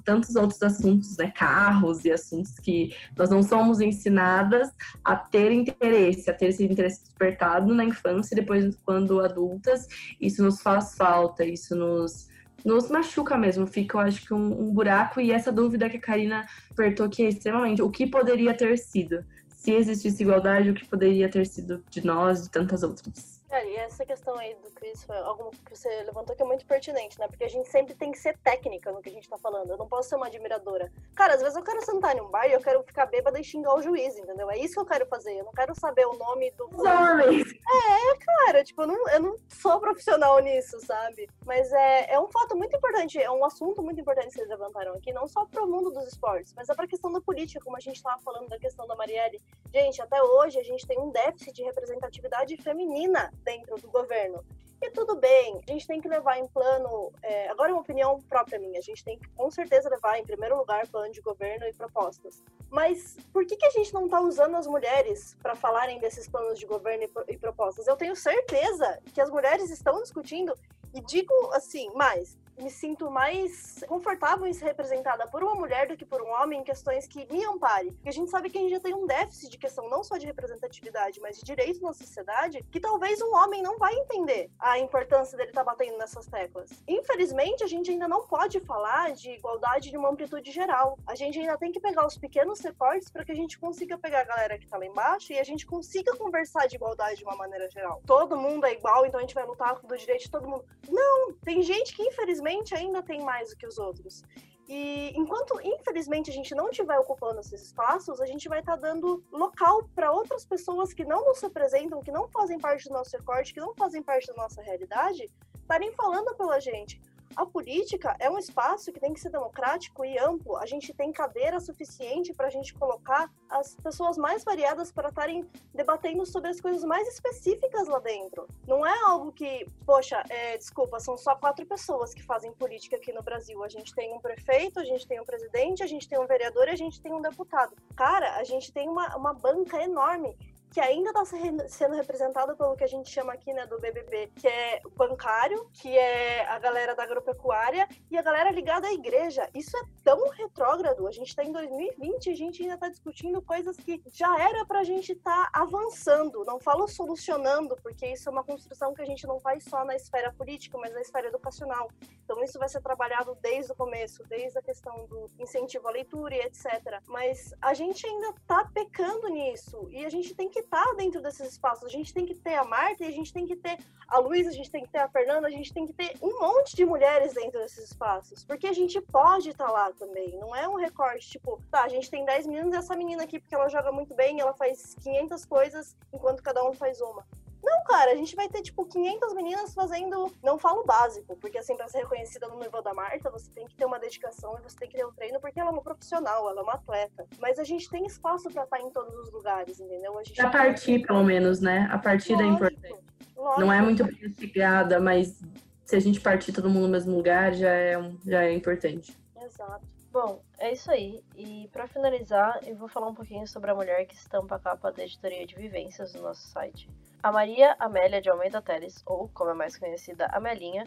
[0.06, 1.32] Tantos outros assuntos, né?
[1.36, 4.70] Carros e assuntos que nós não somos ensinadas
[5.04, 9.88] a ter interesse, a ter esse interesse despertado na infância e depois, quando adultas,
[10.22, 12.30] isso nos faz falta, isso nos
[12.66, 16.02] nos machuca mesmo, fica, eu acho que um, um, buraco e essa dúvida que a
[16.02, 19.24] Karina apertou que é extremamente o que poderia ter sido.
[19.50, 23.39] Se existisse igualdade, o que poderia ter sido de nós, de tantas outras.
[23.50, 26.66] Cara, e essa questão aí do Chris foi algo que você levantou que é muito
[26.68, 27.28] pertinente, né?
[27.28, 29.72] Porque a gente sempre tem que ser técnica no que a gente tá falando.
[29.72, 30.92] Eu não posso ser uma admiradora.
[31.16, 33.44] Cara, às vezes eu quero sentar em um bar e eu quero ficar bêbada e
[33.44, 34.52] xingar o juiz, entendeu?
[34.52, 35.34] É isso que eu quero fazer.
[35.34, 36.70] Eu não quero saber o nome do.
[36.76, 37.42] Sorry.
[37.42, 41.28] É, cara, tipo, eu não, eu não sou profissional nisso, sabe?
[41.44, 44.94] Mas é, é um fato muito importante, é um assunto muito importante que vocês levantaram
[44.94, 47.80] aqui, não só pro mundo dos esportes, mas é pra questão da política, como a
[47.80, 49.42] gente tava falando da questão da Marielle.
[49.74, 54.44] Gente, até hoje a gente tem um déficit de representatividade feminina dentro do governo.
[54.82, 57.12] E tudo bem, a gente tem que levar em plano.
[57.22, 60.24] É, agora, é uma opinião própria minha, a gente tem que com certeza levar em
[60.24, 62.42] primeiro lugar plano de governo e propostas.
[62.70, 66.58] Mas por que, que a gente não está usando as mulheres para falarem desses planos
[66.58, 67.88] de governo e, e propostas?
[67.88, 70.54] Eu tenho certeza que as mulheres estão discutindo,
[70.94, 75.96] e digo assim, mais, me sinto mais confortável em ser representada por uma mulher do
[75.96, 77.92] que por um homem em questões que me amparem.
[77.94, 80.18] Porque a gente sabe que a gente já tem um déficit de questão não só
[80.18, 84.78] de representatividade, mas de direito na sociedade, que talvez um homem não vai entender a
[84.78, 86.70] importância dele estar tá batendo nessas teclas.
[86.88, 90.98] Infelizmente, a gente ainda não pode falar de igualdade de uma amplitude geral.
[91.08, 94.22] A gente ainda tem que pegar os pequenos recortes para que a gente consiga pegar
[94.22, 97.36] a galera que está lá embaixo e a gente consiga conversar de igualdade de uma
[97.36, 98.02] maneira geral.
[98.06, 100.66] Todo mundo é igual, então a gente vai lutar do direito de todo mundo.
[100.90, 104.24] Não, tem gente que infelizmente infelizmente, ainda tem mais do que os outros.
[104.68, 108.82] E enquanto, infelizmente, a gente não estiver ocupando esses espaços, a gente vai estar tá
[108.82, 113.18] dando local para outras pessoas que não nos representam, que não fazem parte do nosso
[113.18, 117.02] recorte, que não fazem parte da nossa realidade, estarem falando pela gente.
[117.36, 120.58] A política é um espaço que tem que ser democrático e amplo.
[120.58, 125.48] A gente tem cadeira suficiente para a gente colocar as pessoas mais variadas para estarem
[125.74, 128.48] debatendo sobre as coisas mais específicas lá dentro.
[128.68, 133.14] Não é algo que, poxa, é, desculpa, são só quatro pessoas que fazem política aqui
[133.14, 133.64] no Brasil.
[133.64, 136.68] A gente tem um prefeito, a gente tem um presidente, a gente tem um vereador
[136.68, 137.76] e a gente tem um deputado.
[137.96, 140.36] Cara, a gente tem uma, uma banca enorme
[140.72, 141.26] que ainda está
[141.68, 145.98] sendo representado pelo que a gente chama aqui, né, do BBB, que é bancário, que
[145.98, 149.50] é a galera da agropecuária e a galera ligada à igreja.
[149.54, 151.08] Isso é tão retrógrado.
[151.08, 154.66] A gente está em 2020 e a gente ainda está discutindo coisas que já era
[154.66, 156.44] para a gente estar tá avançando.
[156.46, 159.96] Não falo solucionando, porque isso é uma construção que a gente não faz só na
[159.96, 161.90] esfera política, mas na esfera educacional.
[162.24, 166.36] Então isso vai ser trabalhado desde o começo, desde a questão do incentivo à leitura
[166.36, 167.02] e etc.
[167.08, 171.22] Mas a gente ainda está pecando nisso e a gente tem que estar tá dentro
[171.22, 171.86] desses espaços.
[171.86, 174.54] A gente tem que ter a Marta a gente tem que ter a Luísa, a
[174.54, 177.34] gente tem que ter a Fernanda, a gente tem que ter um monte de mulheres
[177.34, 178.44] dentro desses espaços.
[178.44, 180.38] Porque a gente pode estar tá lá também.
[180.38, 183.40] Não é um recorte, tipo, tá, a gente tem 10 meninas e essa menina aqui,
[183.40, 187.26] porque ela joga muito bem, ela faz 500 coisas, enquanto cada um faz uma.
[187.64, 191.76] Não, cara, a gente vai ter, tipo, 500 meninas fazendo, não falo básico, porque assim,
[191.76, 194.78] pra ser reconhecida no nível da Marta, você tem que ter uma dedicação e você
[194.78, 197.28] tem que ter um treino, porque ela é uma profissional, ela é uma atleta.
[197.40, 200.18] Mas a gente tem espaço pra estar em todos os lugares, entendeu?
[200.18, 201.88] A, gente a partir, pelo menos, né?
[201.92, 203.04] A partida é importante.
[203.36, 203.62] Lógico.
[203.62, 204.06] Não é muito
[204.38, 205.40] chegada, mas
[205.86, 209.18] se a gente partir todo mundo no mesmo lugar, já é, já é importante.
[209.42, 209.99] Exato.
[210.12, 211.24] Bom, é isso aí.
[211.36, 214.92] E para finalizar, eu vou falar um pouquinho sobre a mulher que estampa a capa
[214.92, 216.90] da editoria de vivências do nosso site.
[217.22, 220.86] A Maria Amélia de Almeida Teles, ou como é mais conhecida, Amelinha,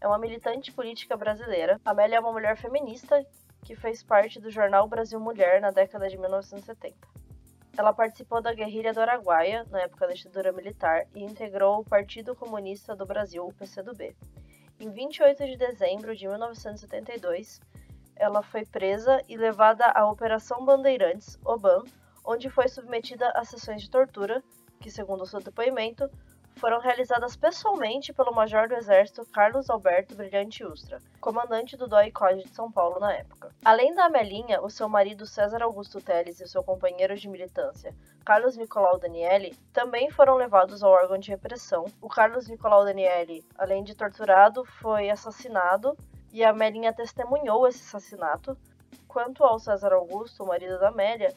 [0.00, 1.80] é uma militante política brasileira.
[1.84, 3.24] Amélia é uma mulher feminista
[3.62, 6.96] que fez parte do jornal Brasil Mulher na década de 1970.
[7.76, 12.34] Ela participou da guerrilha do Araguaia, na época da ditadura militar, e integrou o Partido
[12.34, 14.16] Comunista do Brasil, o PCdoB.
[14.80, 17.60] Em 28 de dezembro de 1972,
[18.16, 21.84] ela foi presa e levada à Operação Bandeirantes, OBAN,
[22.24, 24.42] onde foi submetida a sessões de tortura,
[24.80, 26.10] que, segundo seu depoimento,
[26.56, 32.54] foram realizadas pessoalmente pelo Major do Exército Carlos Alberto Brilhante Ustra, comandante do DOI-COD de
[32.54, 33.50] São Paulo na época.
[33.64, 37.94] Além da Amelinha, o seu marido César Augusto Teles e o seu companheiro de militância,
[38.24, 41.86] Carlos Nicolau Daniele, também foram levados ao órgão de repressão.
[42.00, 45.96] O Carlos Nicolau Daniele, além de torturado, foi assassinado
[46.34, 48.58] e a Amelinha testemunhou esse assassinato.
[49.06, 51.32] Quanto ao César Augusto, o marido da Amélia,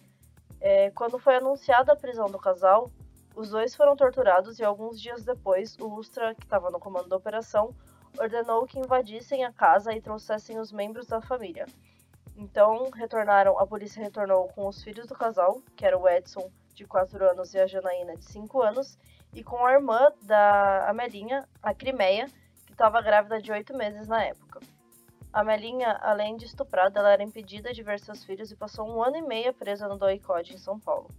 [0.60, 2.90] é, quando foi anunciada a prisão do casal,
[3.36, 7.16] os dois foram torturados e alguns dias depois, o Ustra, que estava no comando da
[7.16, 7.76] operação,
[8.20, 11.68] ordenou que invadissem a casa e trouxessem os membros da família.
[12.36, 16.86] Então, retornaram, a polícia retornou com os filhos do casal, que era o Edson, de
[16.86, 18.98] 4 anos, e a Janaína, de 5 anos,
[19.32, 22.26] e com a irmã da Amelinha, a Crimeia,
[22.66, 24.60] que estava grávida de 8 meses na época.
[25.38, 29.04] A Melinha, além de estuprada, ela era impedida de ver seus filhos e passou um
[29.04, 31.12] ano e meio presa no Doicode, em São Paulo.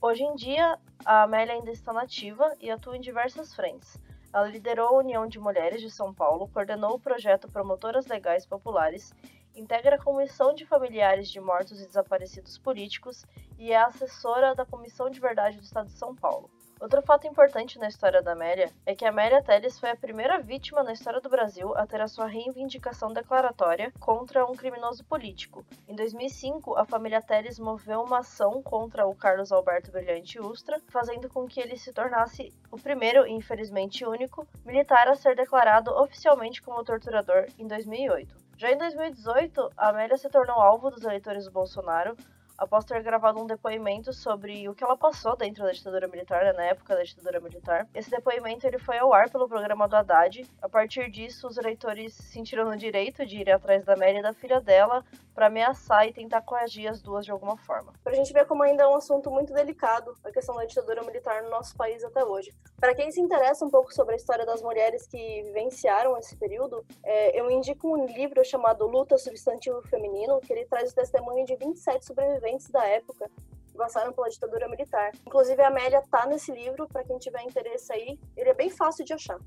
[0.00, 3.98] Hoje em dia, a Amélia ainda está nativa e atua em diversas frentes.
[4.32, 9.12] Ela liderou a União de Mulheres de São Paulo, coordenou o projeto Promotoras Legais Populares,
[9.54, 13.22] integra a Comissão de Familiares de Mortos e Desaparecidos Políticos
[13.58, 16.48] e é assessora da Comissão de Verdade do Estado de São Paulo.
[16.82, 20.82] Outro fato importante na história da Amélia é que Amélia Teles foi a primeira vítima
[20.82, 25.64] na história do Brasil a ter a sua reivindicação declaratória contra um criminoso político.
[25.86, 31.28] Em 2005, a família Teles moveu uma ação contra o Carlos Alberto Brilhante Ustra, fazendo
[31.28, 36.60] com que ele se tornasse o primeiro e infelizmente único militar a ser declarado oficialmente
[36.60, 38.34] como torturador em 2008.
[38.56, 42.16] Já em 2018, a Amélia se tornou alvo dos eleitores do Bolsonaro
[42.58, 46.52] após ter gravado um depoimento sobre o que ela passou dentro da ditadura militar, né,
[46.52, 47.88] na época da ditadura militar.
[47.94, 50.48] Esse depoimento ele foi ao ar pelo programa do Haddad.
[50.60, 54.22] A partir disso, os eleitores se sentiram no direito de ir atrás da Mary e
[54.22, 57.92] da filha dela para ameaçar e tentar coagir as duas de alguma forma.
[58.04, 61.42] Pra gente ver como ainda é um assunto muito delicado a questão da ditadura militar
[61.42, 62.52] no nosso país até hoje.
[62.78, 66.84] Para quem se interessa um pouco sobre a história das mulheres que vivenciaram esse período,
[67.02, 71.56] é, eu indico um livro chamado Luta Substantivo Feminino, que ele traz o testemunho de
[71.56, 72.41] 27 sobreviventes
[72.72, 73.30] da época
[73.72, 75.12] que passaram pela ditadura militar.
[75.26, 79.04] Inclusive a Amélia tá nesse livro, para quem tiver interesse aí, ele é bem fácil
[79.04, 79.38] de achar.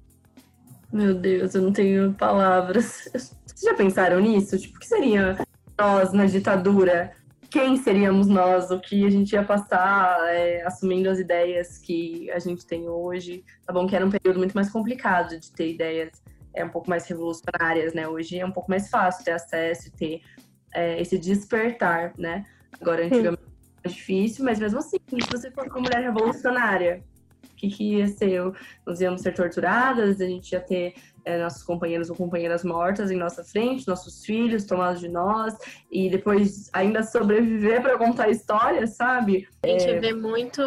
[0.91, 3.09] Meu Deus, eu não tenho palavras.
[3.13, 4.57] Vocês já pensaram nisso?
[4.57, 5.37] Tipo, o que seria
[5.77, 7.11] nós na ditadura,
[7.49, 12.39] quem seríamos nós, o que a gente ia passar, é, assumindo as ideias que a
[12.39, 13.43] gente tem hoje.
[13.65, 16.11] Tá bom que era um período muito mais complicado de ter ideias
[16.53, 18.07] é, um pouco mais revolucionárias, né?
[18.07, 20.21] Hoje é um pouco mais fácil ter acesso, ter
[20.73, 22.45] é, esse despertar, né?
[22.81, 27.03] Agora, antigamente era mais difícil, mas mesmo assim, se você fosse uma mulher revolucionária,
[27.43, 28.41] o que, que ia ser?
[28.85, 33.15] Nós íamos ser torturadas, a gente ia ter é, nossos companheiros ou companheiras mortas em
[33.15, 35.55] nossa frente, nossos filhos tomados de nós,
[35.89, 39.47] e depois ainda sobreviver para contar histórias, sabe?
[39.63, 39.99] A gente é...
[39.99, 40.61] vê muito,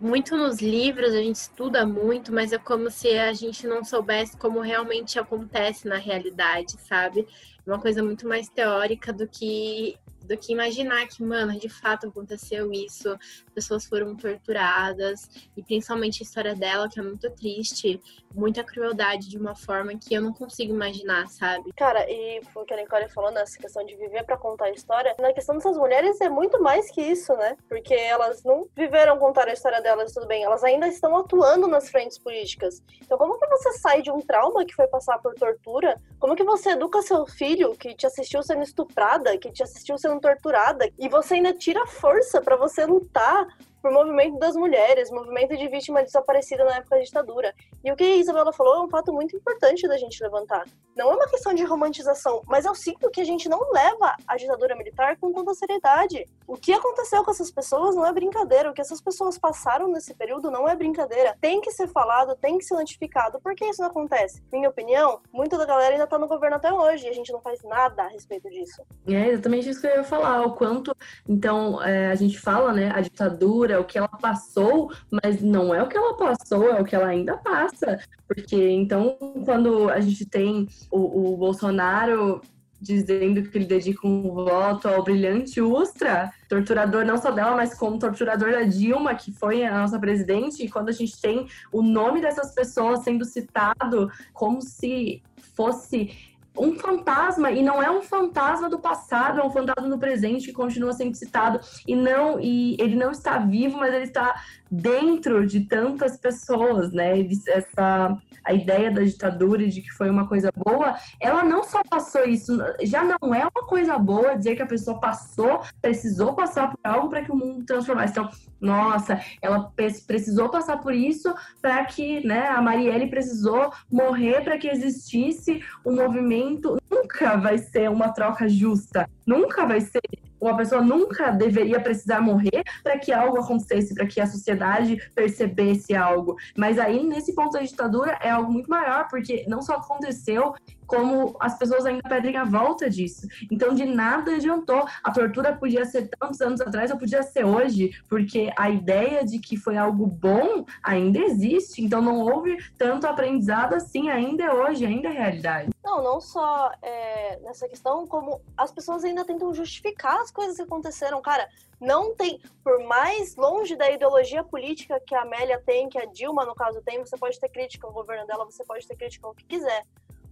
[0.00, 4.36] muito nos livros, a gente estuda muito, mas é como se a gente não soubesse
[4.36, 7.26] como realmente acontece na realidade, sabe?
[7.66, 12.72] Uma coisa muito mais teórica do que do que imaginar que, mano, de fato aconteceu
[12.72, 13.16] isso,
[13.54, 18.00] pessoas foram torturadas, e principalmente a história dela, que é muito triste,
[18.34, 21.72] muita crueldade de uma forma que eu não consigo imaginar, sabe?
[21.74, 25.14] Cara, e o que a Nicole falou nessa questão de viver para contar a história,
[25.18, 27.56] na questão dessas mulheres é muito mais que isso, né?
[27.68, 31.88] Porque elas não viveram contar a história delas, tudo bem, elas ainda estão atuando nas
[31.88, 32.82] frentes políticas.
[33.02, 36.00] Então, como que você sai de um trauma que foi passar por tortura?
[36.18, 40.15] Como que você educa seu filho que te assistiu sendo estuprada, que te assistiu sendo
[40.20, 43.46] torturada, e você ainda tira força para você lutar
[43.80, 47.54] por movimento das mulheres, movimento de vítima desaparecida na época da ditadura.
[47.84, 50.64] E o que a Isabela falou é um fato muito importante da gente levantar.
[50.96, 54.36] Não é uma questão de romantização, mas eu sinto que a gente não leva a
[54.36, 56.26] ditadura militar com toda seriedade.
[56.46, 58.70] O que aconteceu com essas pessoas não é brincadeira.
[58.70, 61.36] O que essas pessoas passaram nesse período não é brincadeira.
[61.40, 63.40] Tem que ser falado, tem que ser notificado.
[63.40, 64.42] Por que isso não acontece?
[64.52, 67.40] Minha opinião, muita da galera ainda tá no governo até hoje e a gente não
[67.40, 68.82] faz nada a respeito disso.
[69.06, 70.46] É exatamente isso que eu ia falar.
[70.46, 70.96] O quanto,
[71.28, 75.74] então, é, a gente fala, né, a ditadura é o que ela passou, mas não
[75.74, 78.00] é o que ela passou, é o que ela ainda passa.
[78.26, 82.40] Porque então, quando a gente tem o, o Bolsonaro
[82.80, 87.98] dizendo que ele dedica um voto ao brilhante Ustra, torturador não só dela, mas como
[87.98, 92.20] torturador da Dilma, que foi a nossa presidente, e quando a gente tem o nome
[92.20, 95.22] dessas pessoas sendo citado como se
[95.54, 96.10] fosse
[96.58, 100.52] um fantasma e não é um fantasma do passado, é um fantasma do presente que
[100.52, 105.60] continua sendo citado e não e ele não está vivo, mas ele está dentro de
[105.60, 107.14] tantas pessoas, né?
[107.48, 111.82] Essa a ideia da ditadura e de que foi uma coisa boa, ela não só
[111.90, 116.70] passou isso, já não é uma coisa boa dizer que a pessoa passou, precisou passar
[116.70, 118.12] por algo para que o mundo transformasse.
[118.12, 119.72] Então, nossa, ela
[120.06, 125.96] precisou passar por isso para que, né, a Marielle precisou morrer para que existisse um
[125.96, 126.76] movimento.
[126.88, 130.00] Nunca vai ser uma troca justa, nunca vai ser
[130.40, 135.94] uma pessoa nunca deveria precisar morrer para que algo acontecesse, para que a sociedade percebesse
[135.94, 136.36] algo.
[136.56, 140.54] Mas aí, nesse ponto da ditadura, é algo muito maior, porque não só aconteceu,
[140.86, 143.26] como as pessoas ainda pedem a volta disso.
[143.50, 144.86] Então, de nada adiantou.
[145.02, 149.38] A tortura podia ser tantos anos atrás, ou podia ser hoje, porque a ideia de
[149.38, 151.82] que foi algo bom ainda existe.
[151.82, 155.70] Então, não houve tanto aprendizado assim, ainda é hoje, ainda é realidade.
[155.84, 160.62] Não, não só é, nessa questão, como as pessoas ainda tentam justificar as coisas que
[160.62, 161.20] aconteceram.
[161.22, 161.48] Cara,
[161.80, 166.44] não tem, por mais longe da ideologia política que a Amélia tem, que a Dilma,
[166.44, 169.34] no caso, tem, você pode ter crítica ao governo dela, você pode ter crítica ao
[169.34, 169.82] que quiser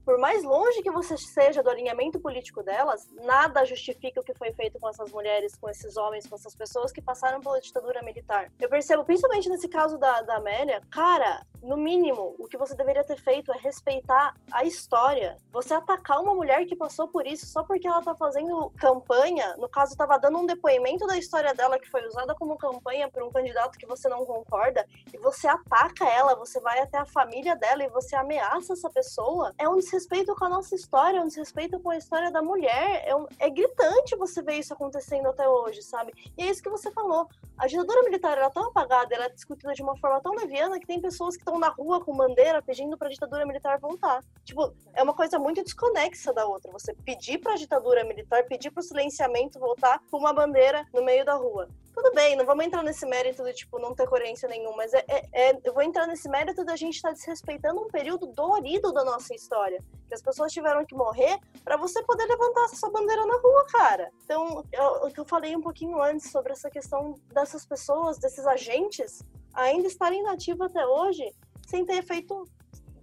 [0.05, 4.53] por mais longe que você seja do alinhamento político delas, nada justifica o que foi
[4.53, 8.53] feito com essas mulheres, com esses homens, com essas pessoas que passaram pela ditadura militar.
[8.61, 13.03] Eu percebo, principalmente nesse caso da, da Amélia, cara, no mínimo, o que você deveria
[13.03, 15.39] ter feito é respeitar a história.
[15.51, 19.69] Você atacar uma mulher que passou por isso só porque ela tá fazendo campanha, no
[19.69, 23.31] caso, tava dando um depoimento da história dela que foi usada como campanha por um
[23.31, 27.83] candidato que você não concorda, e você ataca ela, você vai até a família dela
[27.83, 31.79] e você ameaça essa pessoa, é um desrespeito com a nossa história, é um desrespeito
[31.79, 33.05] com a história da mulher.
[33.07, 36.13] É, um, é gritante você ver isso acontecendo até hoje, sabe?
[36.37, 37.29] E é isso que você falou.
[37.57, 40.87] A ditadura militar era tão apagada, ela é discutida de uma forma tão leviana que
[40.87, 44.25] tem pessoas que estão na rua com bandeira pedindo para a ditadura militar voltar.
[44.45, 46.73] Tipo, é uma coisa muito desconexa da outra.
[46.73, 51.05] Você pedir para a ditadura militar, pedir para o silenciamento voltar com uma bandeira no
[51.05, 51.69] meio da rua.
[51.95, 55.05] Tudo bem, não vamos entrar nesse mérito de, tipo, não ter coerência nenhuma, mas é,
[55.07, 58.93] é, é eu vou entrar nesse mérito da gente estar tá desrespeitando um período dolorido
[58.93, 59.79] da nossa história.
[60.07, 63.65] Que as pessoas tiveram que morrer para você poder levantar essa sua bandeira na rua,
[63.67, 64.11] cara.
[64.25, 69.23] Então, eu, eu falei um pouquinho antes sobre essa questão dessas pessoas, desses agentes,
[69.55, 71.25] ainda estarem nativos até hoje,
[71.67, 72.45] sem ter feito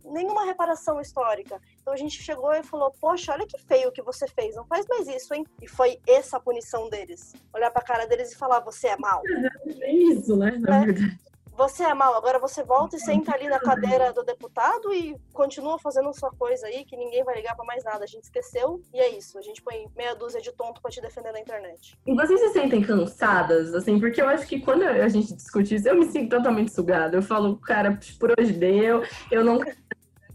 [0.06, 1.60] nenhuma reparação histórica.
[1.82, 4.86] Então a gente chegou e falou: Poxa, olha que feio que você fez, não faz
[4.88, 5.46] mais isso, hein?
[5.62, 7.34] E foi essa a punição deles.
[7.54, 9.22] Olhar pra cara deles e falar: Você é mal.
[9.82, 10.58] É isso, né?
[10.60, 10.86] Na é.
[10.86, 11.31] verdade
[11.62, 15.78] você é mal, agora você volta e senta ali na cadeira do deputado e continua
[15.78, 18.04] fazendo sua coisa aí, que ninguém vai ligar para mais nada.
[18.04, 19.38] A gente esqueceu e é isso.
[19.38, 21.96] A gente põe meia dúzia de tonto para te defender na internet.
[22.04, 25.88] E vocês se sentem cansadas, assim, porque eu acho que quando a gente discute isso,
[25.88, 27.16] eu me sinto totalmente sugada.
[27.16, 29.60] Eu falo, cara, por hoje deu, eu não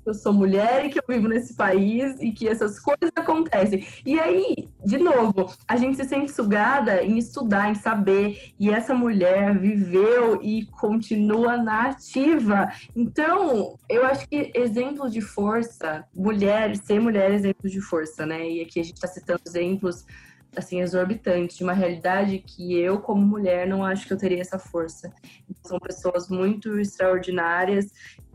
[0.08, 3.86] eu sou mulher e que eu vivo nesse país e que essas coisas acontecem.
[4.04, 8.94] E aí, de novo, a gente se sente sugada em estudar, em saber, e essa
[8.94, 12.70] mulher viveu e continua na ativa.
[12.94, 18.48] Então, eu acho que exemplo de força, mulher, ser mulher é exemplo de força, né?
[18.48, 20.04] E aqui a gente está citando exemplos
[20.56, 24.58] assim exorbitantes de uma realidade que eu como mulher não acho que eu teria essa
[24.58, 25.12] força.
[25.62, 27.92] São pessoas muito extraordinárias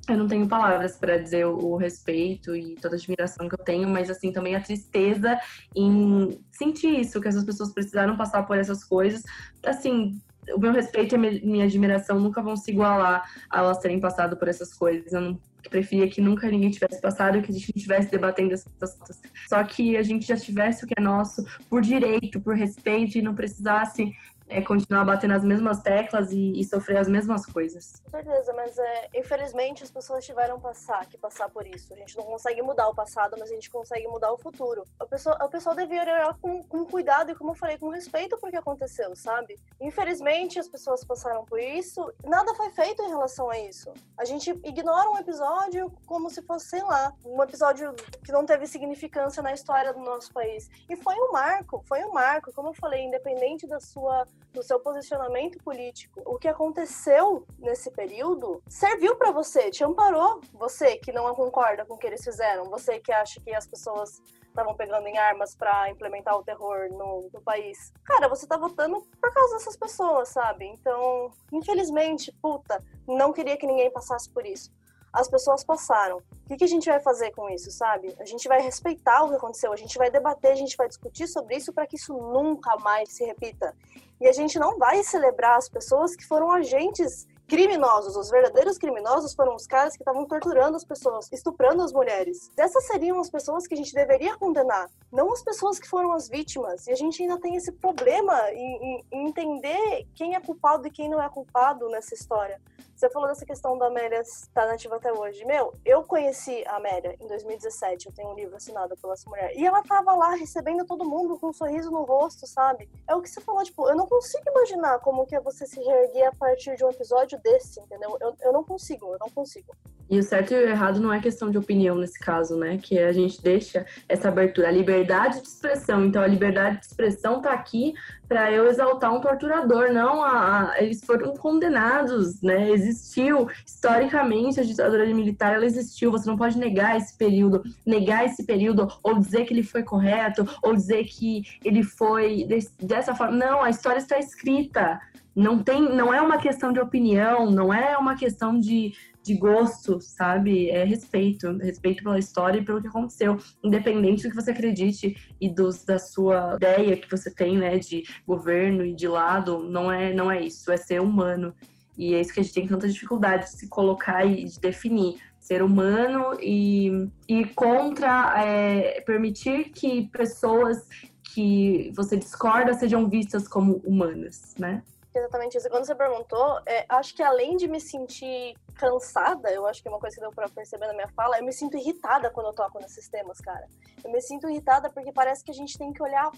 [0.08, 3.88] eu não tenho palavras para dizer o, respeito e toda a admiração que eu tenho,
[3.88, 5.40] mas assim também a tristeza
[5.76, 9.24] em sentir isso, que essas pessoas precisaram passar por essas coisas.
[9.64, 10.20] Assim,
[10.54, 14.36] o meu respeito e a minha admiração nunca vão se igualar a elas terem passado
[14.38, 15.14] por essas coisas.
[15.14, 15.40] Eu não
[15.70, 19.22] preferia que nunca ninguém tivesse passado, que a gente não estivesse debatendo essas coisas.
[19.48, 23.22] Só que a gente já tivesse o que é nosso por direito, por respeito e
[23.22, 24.12] não precisasse
[24.52, 28.02] é continuar batendo as mesmas teclas e, e, sofrer as mesmas coisas.
[28.04, 31.94] Com certeza, mas é, infelizmente as pessoas tiveram passar, que passar por isso.
[31.94, 34.84] A gente não consegue mudar o passado, mas a gente consegue mudar o futuro.
[35.02, 38.38] O pessoal, o pessoal deveria olhar com, com cuidado e, como eu falei, com respeito
[38.38, 39.58] por que aconteceu, sabe?
[39.80, 43.94] Infelizmente as pessoas passaram por isso, nada foi feito em relação a isso.
[44.18, 47.94] A gente ignora um episódio como se fosse, sei lá, um episódio
[48.24, 50.70] que não teve significância na história do nosso país.
[50.90, 54.80] E foi um marco, foi um marco, como eu falei, independente da sua do seu
[54.80, 56.22] posicionamento político.
[56.26, 60.42] O que aconteceu nesse período serviu para você, te amparou.
[60.54, 64.22] Você que não concorda com o que eles fizeram, você que acha que as pessoas
[64.48, 67.94] estavam pegando em armas para implementar o terror no, no, país.
[68.04, 70.66] Cara, você tá votando por causa dessas pessoas, sabe?
[70.66, 74.70] Então, infelizmente, puta, não queria que ninguém passasse por isso
[75.14, 76.18] as pessoas passaram.
[76.18, 78.16] O que, que, a gente vai fazer com isso, sabe?
[78.20, 81.28] A gente vai respeitar o que aconteceu, a gente vai debater, a gente vai discutir
[81.28, 83.76] sobre isso para que isso nunca mais se repita.
[84.22, 89.34] E a gente não vai celebrar as pessoas que foram agentes criminosos, os verdadeiros criminosos
[89.34, 92.50] foram os caras que estavam torturando as pessoas, estuprando as mulheres.
[92.56, 96.30] Essas seriam as pessoas que a gente deveria condenar, não as pessoas que foram as
[96.30, 96.88] vítimas.
[96.88, 101.10] E a gente ainda tem esse problema em, em entender quem é culpado e quem
[101.10, 102.58] não é culpado nessa história.
[103.02, 105.44] Você falou dessa questão da Amélia estar nativa até hoje.
[105.44, 109.58] Meu, eu conheci a Amélia em 2017, eu tenho um livro assinado pela essa mulher.
[109.58, 112.88] E ela tava lá recebendo todo mundo com um sorriso no rosto, sabe?
[113.10, 115.82] É o que você falou, tipo, eu não consigo imaginar como que é você se
[115.82, 118.18] reerguer a partir de um episódio desse, entendeu?
[118.20, 119.76] Eu, eu não consigo, eu não consigo.
[120.12, 122.78] E o certo e o errado não é questão de opinião nesse caso, né?
[122.78, 126.04] Que a gente deixa essa abertura, a liberdade de expressão.
[126.04, 127.94] Então, a liberdade de expressão tá aqui
[128.28, 132.70] para eu exaltar um torturador, não a, a, eles foram condenados, né?
[132.72, 136.12] Existiu historicamente a ditadura militar, ela existiu.
[136.12, 140.46] Você não pode negar esse período, negar esse período ou dizer que ele foi correto
[140.62, 142.46] ou dizer que ele foi
[142.82, 143.38] dessa forma.
[143.38, 145.00] Não, a história está escrita.
[145.36, 150.00] Não tem, não é uma questão de opinião, não é uma questão de de gosto,
[150.02, 150.70] sabe?
[150.70, 155.50] É respeito, respeito pela história e pelo que aconteceu, independente do que você acredite e
[155.50, 160.14] dos, da sua ideia que você tem, né, de governo e de lado, não é,
[160.14, 161.54] não é isso, é ser humano.
[161.98, 165.20] E é isso que a gente tem tanta dificuldade de se colocar e de definir.
[165.40, 170.88] Ser humano e, e contra é, permitir que pessoas
[171.34, 174.84] que você discorda sejam vistas como humanas, né?
[175.14, 175.70] Exatamente isso.
[175.70, 179.92] Quando você perguntou, é, acho que além de me sentir cansada, eu acho que é
[179.92, 182.54] uma coisa que deu pra perceber na minha fala, eu me sinto irritada quando eu
[182.54, 183.68] toco nesses temas, cara.
[184.04, 186.32] Eu me sinto irritada porque parece que a gente tem que olhar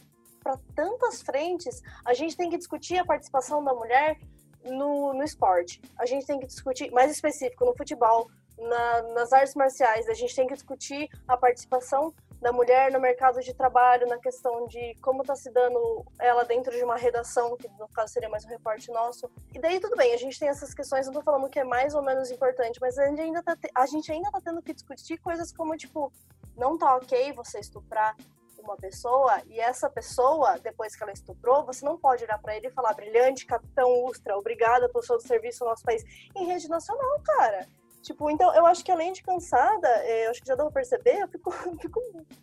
[0.44, 4.18] para tantas frentes, a gente tem que discutir a participação da mulher
[4.66, 9.56] no, no esporte, a gente tem que discutir, mais específico, no futebol, na, nas artes
[9.56, 12.14] marciais, a gente tem que discutir a participação
[12.44, 16.76] da mulher no mercado de trabalho, na questão de como está se dando ela dentro
[16.76, 19.32] de uma redação, que no caso seria mais um reporte nosso.
[19.54, 21.96] E daí tudo bem, a gente tem essas questões, não estou falando que é mais
[21.96, 25.18] ou menos importante, mas a gente ainda está a gente ainda tá tendo que discutir
[25.20, 26.12] coisas como tipo,
[26.58, 28.14] não tá ok você estuprar
[28.60, 32.68] uma pessoa e essa pessoa, depois que ela estuprou, você não pode olhar para ele
[32.68, 36.04] e falar brilhante, capitão Ustra, obrigada pelo seu serviço ao nosso país.
[36.36, 37.66] Em rede nacional, cara.
[38.04, 40.82] Tipo, então eu acho que além de cansada, é, eu acho que já deu pra
[40.82, 41.50] perceber, eu fico,
[41.80, 42.02] fico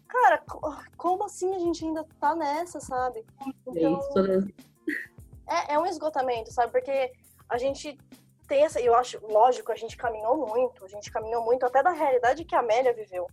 [0.08, 0.42] cara,
[0.96, 3.22] como assim a gente ainda tá nessa, sabe?
[3.66, 4.00] Então,
[5.46, 6.72] é, é um esgotamento, sabe?
[6.72, 7.12] Porque
[7.46, 7.98] a gente
[8.48, 11.90] tem essa, eu acho, lógico, a gente caminhou muito, a gente caminhou muito até da
[11.90, 13.26] realidade que a Amélia viveu.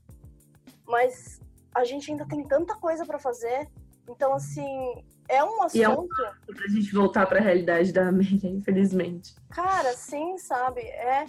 [0.85, 1.39] Mas
[1.73, 3.69] a gente ainda tem tanta coisa para fazer.
[4.09, 5.77] Então, assim, é um assunto.
[5.77, 9.33] E é um pra gente voltar para a realidade da Amélia, infelizmente.
[9.49, 10.81] Cara, sim, sabe?
[10.81, 11.25] É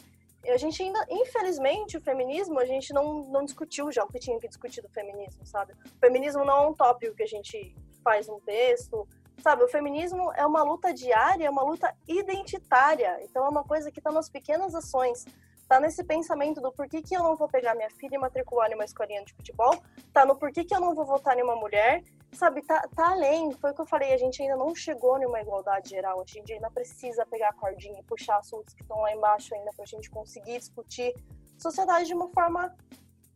[0.47, 4.39] a gente ainda, infelizmente, o feminismo, a gente não, não discutiu já o que tinha
[4.39, 5.73] que discutir do feminismo, sabe?
[5.73, 9.07] O feminismo não é um tópico que a gente faz um texto,
[9.43, 9.65] sabe?
[9.65, 13.19] O feminismo é uma luta diária, é uma luta identitária.
[13.23, 15.27] Então é uma coisa que está nas pequenas ações.
[15.69, 18.75] Tá nesse pensamento do porquê que eu não vou pegar minha filha e matricular em
[18.75, 19.83] uma escolinha de futebol,
[20.15, 22.03] tá no porquê que eu não vou votar em uma mulher,
[22.33, 23.53] sabe, tá, tá além.
[23.53, 26.21] Foi o que eu falei, a gente ainda não chegou numa igualdade geral.
[26.21, 29.71] A gente ainda precisa pegar a cordinha e puxar assuntos que estão lá embaixo ainda
[29.77, 31.15] pra gente conseguir discutir
[31.59, 32.75] sociedade de uma forma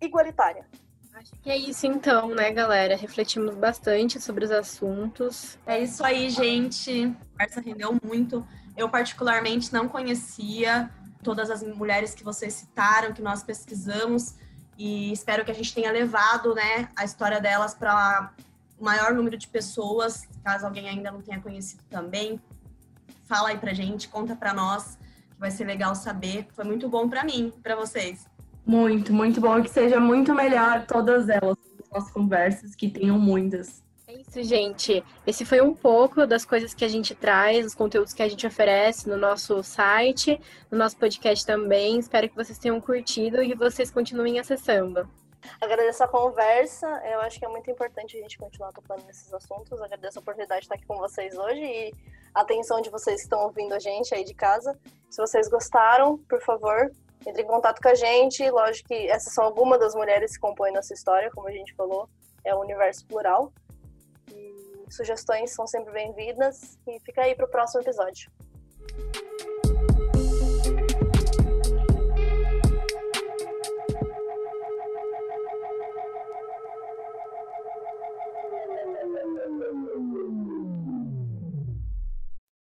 [0.01, 0.67] igualitária.
[1.15, 2.97] Acho que é isso então, né, galera?
[2.97, 5.59] Refletimos bastante sobre os assuntos.
[5.67, 7.05] É isso aí, gente.
[7.05, 8.47] A conversa rendeu muito.
[8.75, 10.91] Eu, particularmente, não conhecia
[11.23, 14.35] todas as mulheres que vocês citaram, que nós pesquisamos,
[14.77, 18.33] e espero que a gente tenha levado né, a história delas para
[18.81, 22.41] maior número de pessoas, caso alguém ainda não tenha conhecido também.
[23.25, 24.99] Fala aí pra gente, conta pra nós,
[25.31, 26.49] que vai ser legal saber.
[26.53, 28.27] Foi muito bom para mim, para vocês.
[28.67, 31.57] Muito, muito bom que seja muito melhor todas elas,
[31.93, 33.83] as conversas, que tenham muitas.
[34.13, 35.03] É isso, gente.
[35.27, 38.47] Esse foi um pouco das coisas que a gente traz, os conteúdos que a gente
[38.47, 40.39] oferece no nosso site,
[40.71, 41.99] no nosso podcast também.
[41.99, 45.09] Espero que vocês tenham curtido e que vocês continuem acessando.
[45.61, 49.81] Agradeço a conversa, eu acho que é muito importante a gente continuar tocando nesses assuntos.
[49.81, 51.95] Agradeço a oportunidade de estar aqui com vocês hoje e
[52.35, 54.79] a atenção de vocês que estão ouvindo a gente aí de casa.
[55.09, 56.93] Se vocês gostaram, por favor,
[57.27, 58.49] entre em contato com a gente.
[58.51, 62.09] Lógico que essas são algumas das mulheres que compõem nossa história, como a gente falou,
[62.45, 63.51] é um universo plural.
[64.31, 66.79] E sugestões são sempre bem-vindas.
[66.87, 68.31] E fica aí para o próximo episódio.